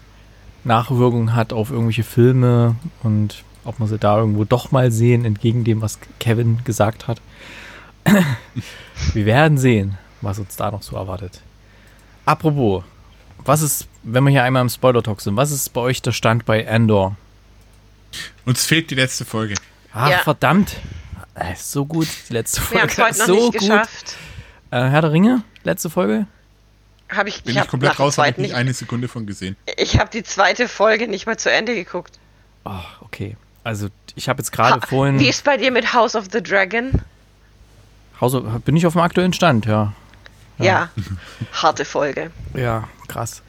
[0.64, 5.64] Nachwirkungen hat auf irgendwelche Filme und ob man sie da irgendwo doch mal sehen, entgegen
[5.64, 7.20] dem, was Kevin gesagt hat.
[9.14, 9.98] Wir werden sehen,
[10.28, 11.42] was uns da noch so erwartet.
[12.26, 12.84] Apropos,
[13.46, 16.46] was ist, wenn wir hier einmal im Spoiler-Talk sind, was ist bei euch der Stand
[16.46, 17.16] bei Endor?
[18.46, 19.56] Uns fehlt die letzte Folge.
[19.94, 20.20] Ach, ja.
[20.20, 20.76] verdammt.
[21.34, 22.98] Äh, so gut, die letzte Folge.
[22.98, 24.16] Wir haben es heute noch so nicht geschafft.
[24.72, 26.28] Äh, Herr der Ringe, letzte Folge?
[27.10, 29.56] Habe ich, Bin ich, ich komplett raus, habe ich nicht eine Sekunde von gesehen.
[29.78, 32.20] Ich habe die zweite Folge nicht mal zu Ende geguckt.
[32.66, 33.38] Oh, okay.
[33.64, 35.20] Also ich habe jetzt gerade vorhin.
[35.20, 36.92] Wie ist bei dir mit House of the Dragon?
[38.20, 39.94] House of, bin ich auf dem aktuellen Stand, ja.
[40.60, 40.90] Ja, ja.
[41.54, 42.32] harte Folge.
[42.54, 43.42] Ja, krass.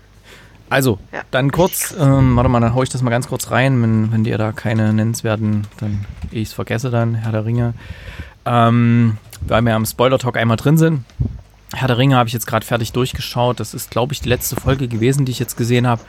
[0.70, 3.82] Also, ja, dann kurz, ähm, warte mal, dann haue ich das mal ganz kurz rein,
[3.82, 7.72] wenn, wenn dir da keine nennenswerten, dann ich es vergesse dann, Herr der Ringe.
[8.44, 11.04] Ähm, weil wir am Spoiler-Talk einmal drin sind.
[11.72, 13.60] Herr der Ringe habe ich jetzt gerade fertig durchgeschaut.
[13.60, 16.02] Das ist, glaube ich, die letzte Folge gewesen, die ich jetzt gesehen habe.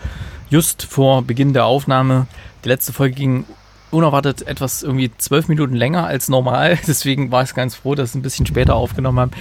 [0.49, 2.27] Just vor Beginn der Aufnahme.
[2.63, 3.45] Die letzte Folge ging
[3.91, 6.77] unerwartet etwas irgendwie zwölf Minuten länger als normal.
[6.87, 9.31] Deswegen war ich ganz froh, dass ich es ein bisschen später aufgenommen habe.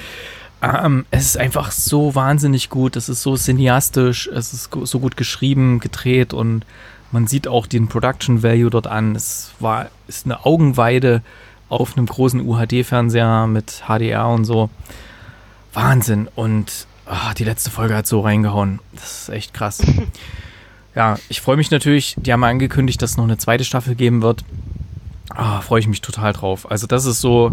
[0.63, 2.97] Ähm, es ist einfach so wahnsinnig gut.
[2.97, 4.27] Es ist so cineastisch.
[4.27, 6.65] Es ist so gut geschrieben, gedreht und
[7.11, 9.17] man sieht auch den Production Value dort an.
[9.17, 11.23] Es war, ist eine Augenweide
[11.69, 14.71] auf einem großen UHD-Fernseher mit HDR und so.
[15.73, 16.29] Wahnsinn.
[16.35, 18.81] Und oh, die letzte Folge hat so reingehauen.
[18.93, 19.81] Das ist echt krass.
[20.95, 22.15] ja, ich freue mich natürlich.
[22.19, 24.45] Die haben angekündigt, dass es noch eine zweite Staffel geben wird.
[25.37, 26.71] Oh, freue ich mich total drauf.
[26.71, 27.53] Also, das ist so.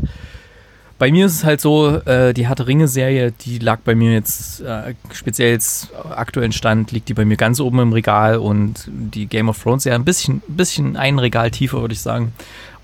[0.97, 4.61] Bei mir ist es halt so, äh, die Harte Ringe-Serie, die lag bei mir jetzt,
[4.61, 9.25] äh, speziell jetzt aktuellen Stand, liegt die bei mir ganz oben im Regal und die
[9.25, 12.31] Game of Thrones-Serie ein bisschen, bisschen ein Regal tiefer, würde ich sagen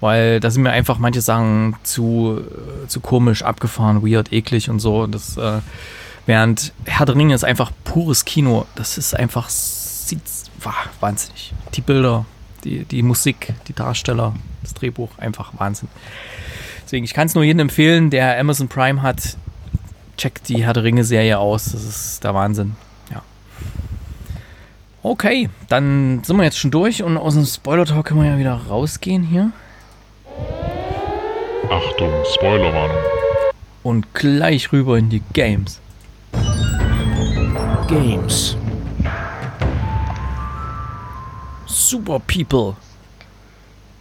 [0.01, 4.79] weil da sind mir einfach manche Sachen zu, äh, zu komisch, abgefahren, weird, eklig und
[4.79, 5.07] so.
[5.07, 5.59] Das, äh,
[6.25, 8.65] während Herr der Ringe ist einfach pures Kino.
[8.75, 9.47] Das ist einfach,
[10.63, 11.53] wow, wahnsinnig.
[11.75, 12.25] Die Bilder,
[12.63, 14.33] die, die Musik, die Darsteller,
[14.63, 15.87] das Drehbuch, einfach Wahnsinn.
[16.91, 19.37] Deswegen, ich kann es nur jedem empfehlen, der Amazon Prime hat,
[20.17, 21.71] checkt die Herr der Ringe-Serie aus.
[21.71, 22.75] Das ist der Wahnsinn.
[23.09, 23.21] Ja.
[25.01, 28.55] Okay, dann sind wir jetzt schon durch und aus dem Spoiler-Talk können wir ja wieder
[28.67, 29.53] rausgehen hier.
[31.69, 32.97] Achtung, Spoilerwarnung.
[33.83, 35.79] Und gleich rüber in die Games.
[37.87, 38.57] Games.
[41.67, 42.75] Super People.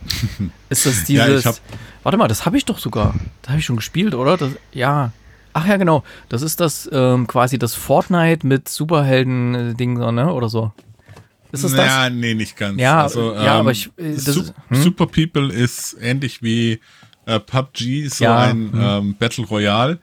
[0.71, 1.45] Ist das dieses.
[1.45, 1.61] ja, hab,
[2.03, 3.15] warte mal, das habe ich doch sogar.
[3.43, 4.37] Das habe ich schon gespielt, oder?
[4.37, 5.13] Das, ja.
[5.53, 6.05] Ach ja, genau.
[6.29, 10.33] Das ist das ähm, quasi das Fortnite mit Superhelden-Ding, ne?
[10.33, 10.73] Oder so.
[11.53, 12.13] Ist das ja, das?
[12.13, 12.81] nee, nicht ganz.
[12.81, 13.91] Ja, also, ja ähm, aber ich.
[13.97, 14.83] Äh, das, Su hm?
[14.83, 16.81] Super People ist ähnlich wie
[17.27, 18.81] äh, PUBG, so ja, ein hm.
[18.81, 19.99] ähm, Battle Royale,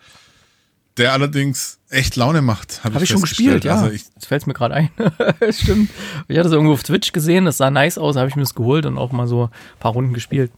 [0.97, 2.83] der allerdings echt Laune macht.
[2.83, 3.75] Habe hab ich, ich schon gespielt, ja.
[3.75, 4.89] Also ich, Jetzt fällt es mir gerade ein.
[5.51, 5.89] Stimmt.
[6.27, 8.55] Ich hatte es irgendwo auf Twitch gesehen, das sah nice aus, habe ich mir das
[8.55, 10.51] geholt und auch mal so ein paar Runden gespielt.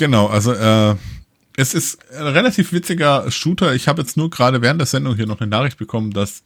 [0.00, 0.96] Genau, also äh,
[1.56, 3.74] es ist ein relativ witziger Shooter.
[3.74, 6.42] Ich habe jetzt nur gerade während der Sendung hier noch eine Nachricht bekommen, dass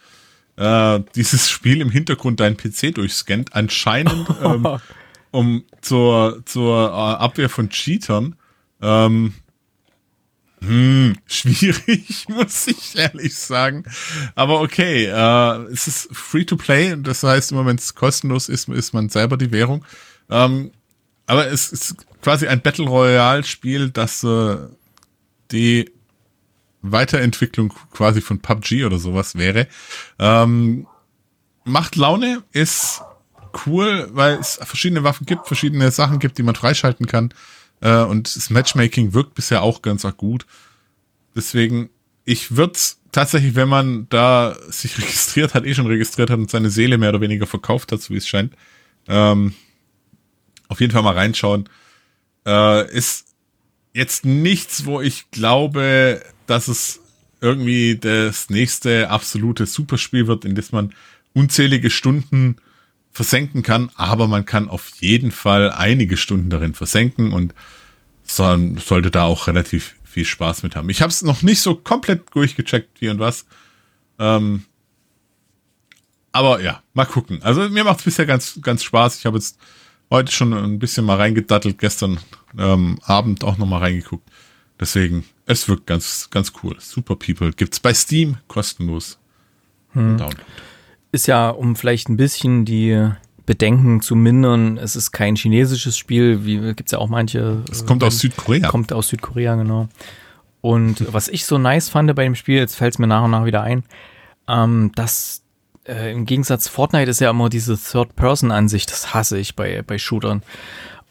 [0.56, 3.54] äh, dieses Spiel im Hintergrund deinen PC durchscannt.
[3.54, 4.66] Anscheinend ähm,
[5.30, 8.34] um zur, zur äh, Abwehr von Cheatern.
[8.82, 9.34] Ähm,
[10.60, 13.84] hm, schwierig, muss ich ehrlich sagen.
[14.34, 16.96] Aber okay, äh, es ist free to play.
[17.00, 19.84] Das heißt, immer wenn es kostenlos ist, ist man selber die Währung.
[20.28, 20.72] Ähm,
[21.26, 21.94] aber es ist
[22.24, 24.56] quasi ein Battle Royale Spiel, das äh,
[25.52, 25.92] die
[26.80, 29.68] Weiterentwicklung quasi von PUBG oder sowas wäre.
[30.18, 30.86] Ähm,
[31.64, 33.02] macht Laune, ist
[33.66, 37.34] cool, weil es verschiedene Waffen gibt, verschiedene Sachen gibt, die man freischalten kann.
[37.82, 40.46] Äh, und das Matchmaking wirkt bisher auch ganz gut.
[41.36, 41.90] Deswegen,
[42.24, 42.78] ich würde
[43.12, 47.10] tatsächlich, wenn man da sich registriert hat, eh schon registriert hat und seine Seele mehr
[47.10, 48.54] oder weniger verkauft hat, so wie es scheint,
[49.08, 49.52] ähm,
[50.68, 51.68] auf jeden Fall mal reinschauen.
[52.46, 53.26] Äh, ist
[53.92, 57.00] jetzt nichts, wo ich glaube, dass es
[57.40, 60.94] irgendwie das nächste absolute Superspiel wird, in das man
[61.32, 62.56] unzählige Stunden
[63.12, 67.54] versenken kann, aber man kann auf jeden Fall einige Stunden darin versenken und
[68.24, 70.88] so, sollte da auch relativ viel Spaß mit haben.
[70.90, 73.46] Ich habe es noch nicht so komplett durchgecheckt, wie und was.
[74.18, 74.64] Ähm,
[76.32, 77.42] aber ja, mal gucken.
[77.42, 79.18] Also mir macht es bisher ganz, ganz Spaß.
[79.18, 79.58] Ich habe jetzt
[80.14, 82.18] heute schon ein bisschen mal reingedattelt, gestern
[82.58, 84.28] ähm, Abend auch noch mal reingeguckt.
[84.80, 86.76] Deswegen, es wirkt ganz, ganz cool.
[86.78, 89.18] Super People gibt's bei Steam kostenlos.
[89.92, 90.16] Hm.
[91.12, 93.10] Ist ja, um vielleicht ein bisschen die
[93.46, 97.62] Bedenken zu mindern, es ist kein chinesisches Spiel, wie gibt's ja auch manche.
[97.70, 98.68] Es kommt äh, aus Südkorea.
[98.68, 99.88] Kommt aus Südkorea, genau.
[100.60, 103.32] Und was ich so nice fand bei dem Spiel, jetzt fällt es mir nach und
[103.32, 103.84] nach wieder ein,
[104.48, 105.43] ähm, dass
[105.86, 110.42] äh, im Gegensatz Fortnite ist ja immer diese Third-Person-Ansicht, das hasse ich bei, bei Shootern.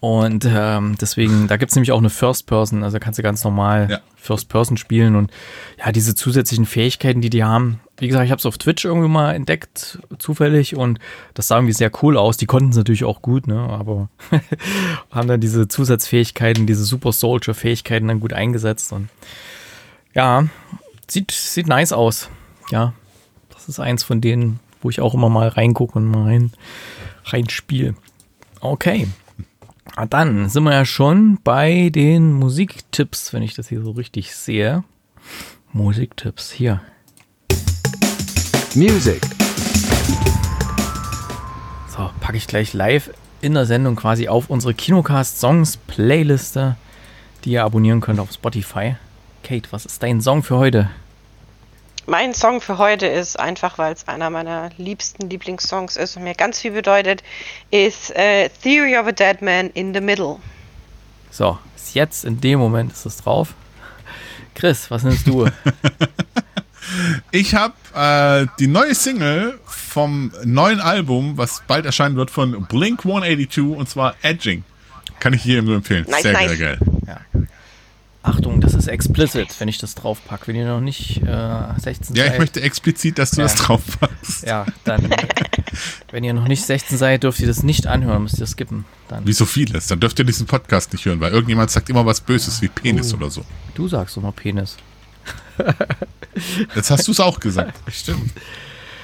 [0.03, 3.87] Und ähm, deswegen, da gibt's nämlich auch eine First Person, also kannst du ganz normal
[3.89, 3.99] ja.
[4.17, 5.31] First Person spielen und
[5.79, 7.79] ja, diese zusätzlichen Fähigkeiten, die die haben.
[7.99, 10.99] Wie gesagt, ich habe es auf Twitch irgendwie mal entdeckt, zufällig, und
[11.35, 12.35] das sah irgendwie sehr cool aus.
[12.35, 13.57] Die konnten es natürlich auch gut, ne?
[13.57, 14.09] Aber
[15.09, 19.07] haben dann diese Zusatzfähigkeiten, diese Super Soldier-Fähigkeiten dann gut eingesetzt und
[20.13, 20.45] ja,
[21.07, 22.29] sieht, sieht nice aus.
[22.71, 22.91] Ja,
[23.53, 26.51] das ist eins von denen, wo ich auch immer mal reingucke und mal rein,
[27.25, 27.95] reinspiele.
[28.59, 29.07] Okay.
[29.95, 34.35] Ah, dann sind wir ja schon bei den Musiktipps, wenn ich das hier so richtig
[34.35, 34.83] sehe.
[35.71, 36.81] Musiktipps hier.
[38.75, 39.21] Music.
[41.95, 43.11] So, packe ich gleich live
[43.41, 46.75] in der Sendung quasi auf unsere Kinocast Songs Playliste,
[47.43, 48.95] die ihr abonnieren könnt auf Spotify.
[49.43, 50.89] Kate, was ist dein Song für heute?
[52.05, 56.33] Mein Song für heute ist einfach, weil es einer meiner liebsten Lieblingssongs ist und mir
[56.33, 57.23] ganz viel bedeutet,
[57.71, 60.37] ist äh, Theory of a Dead Man in the Middle.
[61.31, 63.53] So, ist jetzt in dem Moment ist es drauf.
[64.53, 65.47] Chris, was nimmst du?
[67.31, 73.05] ich habe äh, die neue Single vom neuen Album, was bald erscheinen wird, von Blink
[73.05, 74.63] 182 und zwar Edging.
[75.19, 76.05] Kann ich jedem nur empfehlen.
[76.09, 76.49] Nice, sehr, nice.
[76.49, 76.79] sehr geil.
[78.23, 80.47] Achtung, das ist explicit, wenn ich das draufpacke.
[80.47, 82.17] Wenn ihr noch nicht äh, 16 seid.
[82.17, 83.43] Ja, ich möchte explizit, dass du ja.
[83.43, 84.47] das draufpackst.
[84.47, 85.13] Ja, dann,
[86.11, 88.85] wenn ihr noch nicht 16 seid, dürft ihr das nicht anhören, müsst ihr skippen.
[89.09, 89.27] Dann.
[89.27, 89.87] Wie so vieles.
[89.87, 93.13] Dann dürft ihr diesen Podcast nicht hören, weil irgendjemand sagt immer was Böses wie Penis
[93.13, 93.43] oh, oder so.
[93.75, 94.77] Du sagst immer Penis.
[96.75, 97.77] Jetzt hast du es auch gesagt.
[97.91, 98.31] Stimmt.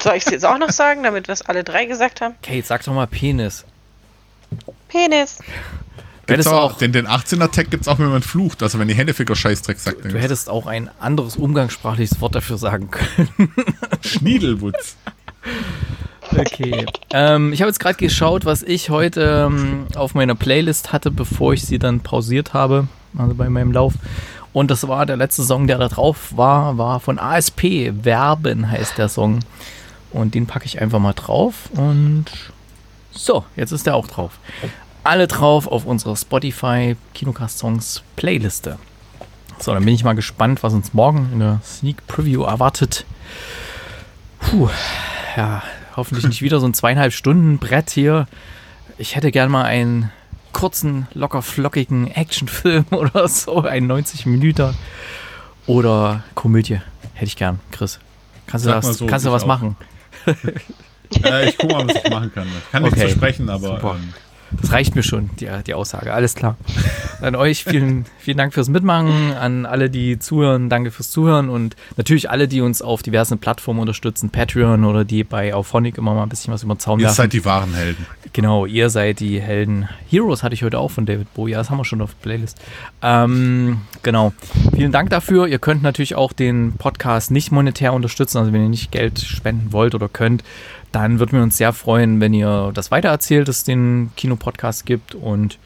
[0.02, 2.36] Soll ich es jetzt auch noch sagen, damit wir es alle drei gesagt haben?
[2.42, 3.66] Kate, sag doch mal Penis.
[4.88, 5.40] Penis.
[6.30, 8.64] Gibt's auch, den, den 18er-Tag gibt es auch, wenn man flucht.
[8.64, 10.06] Also wenn die Händeficker Scheißdreck sagt.
[10.06, 13.52] Du, du hättest auch ein anderes umgangssprachliches Wort dafür sagen können.
[14.02, 14.96] Schniedelwutz.
[16.32, 16.86] Okay.
[17.12, 21.54] Ähm, ich habe jetzt gerade geschaut, was ich heute ähm, auf meiner Playlist hatte, bevor
[21.54, 23.94] ich sie dann pausiert habe, also bei meinem Lauf.
[24.54, 27.92] Und das war der letzte Song, der da drauf war, war von ASP.
[28.04, 29.40] Werben heißt der Song.
[30.12, 31.70] Und den packe ich einfach mal drauf.
[31.76, 32.26] Und
[33.12, 34.40] so, jetzt ist der auch drauf
[35.04, 38.78] alle drauf auf unserer Spotify Kinocast Songs Playliste.
[39.60, 43.06] So, dann bin ich mal gespannt, was uns morgen in der Sneak Preview erwartet.
[44.40, 44.70] Puh,
[45.36, 45.64] ja,
[45.96, 48.28] hoffentlich nicht wieder so ein zweieinhalb Stunden Brett hier.
[48.98, 50.12] Ich hätte gern mal einen
[50.54, 54.74] kurzen, locker flockigen Actionfilm oder so, einen 90 Minuten
[55.68, 56.82] oder Komödie.
[57.14, 58.00] Hätte ich gern, Chris.
[58.48, 59.48] Kannst du, das, so, kannst du was auch.
[59.48, 59.76] machen?
[61.24, 62.48] äh, ich gucke mal, was ich machen kann.
[62.48, 62.96] Ich kann okay.
[62.96, 63.96] nichts versprechen, aber.
[63.96, 64.14] Ähm,
[64.52, 66.14] das reicht mir schon, die, die Aussage.
[66.14, 66.58] Alles klar.
[67.22, 69.34] An euch vielen, vielen Dank fürs Mitmachen.
[69.34, 71.50] An alle, die zuhören, danke fürs Zuhören.
[71.50, 76.14] Und natürlich alle, die uns auf diversen Plattformen unterstützen, Patreon oder die bei Auphonic immer
[76.14, 78.06] mal ein bisschen was über den Zaun Ihr seid die wahren Helden.
[78.34, 79.90] Genau, ihr seid die Helden.
[80.10, 81.54] Heroes hatte ich heute auch von David Bowie.
[81.54, 82.60] Das haben wir schon auf der Playlist.
[83.02, 84.34] Ähm, genau.
[84.76, 85.48] Vielen Dank dafür.
[85.48, 88.38] Ihr könnt natürlich auch den Podcast nicht monetär unterstützen.
[88.38, 90.44] Also wenn ihr nicht Geld spenden wollt oder könnt,
[90.92, 95.16] dann würden wir uns sehr freuen, wenn ihr das weitererzählt, dass es den Kinopodcast gibt
[95.16, 95.60] und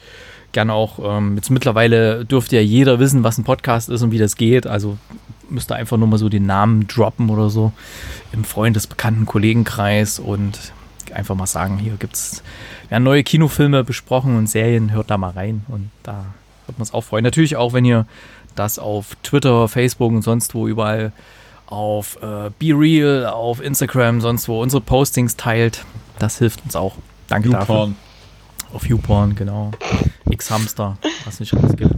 [0.52, 4.18] gerne auch, ähm, jetzt mittlerweile dürfte ja jeder wissen, was ein Podcast ist und wie
[4.18, 4.66] das geht.
[4.66, 4.98] Also
[5.50, 7.72] müsst ihr einfach nur mal so den Namen droppen oder so
[8.32, 10.72] im Freundesbekannten Kollegenkreis und
[11.12, 12.42] einfach mal sagen, hier gibt's
[12.88, 16.26] werden neue Kinofilme besprochen und Serien, hört da mal rein und da
[16.66, 17.24] wird man es auch freuen.
[17.24, 18.06] Natürlich auch, wenn ihr
[18.54, 21.12] das auf Twitter, Facebook und sonst wo überall
[21.74, 25.84] auf äh, Be Real, auf Instagram, sonst wo unsere Postings teilt.
[26.18, 26.96] Das hilft uns auch.
[27.28, 27.92] Danke dafür.
[28.72, 29.70] Auf YouPorn, genau.
[30.30, 31.94] X-Hamster, was nicht alles gibt.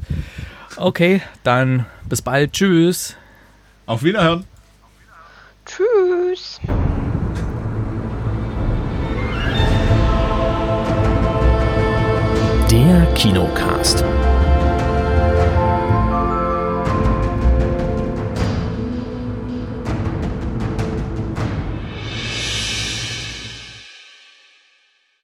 [0.77, 2.53] Okay, dann bis bald.
[2.53, 3.17] Tschüss.
[3.87, 4.45] Auf Wiederhören.
[5.65, 6.61] Tschüss.
[12.71, 14.05] Der Kinocast.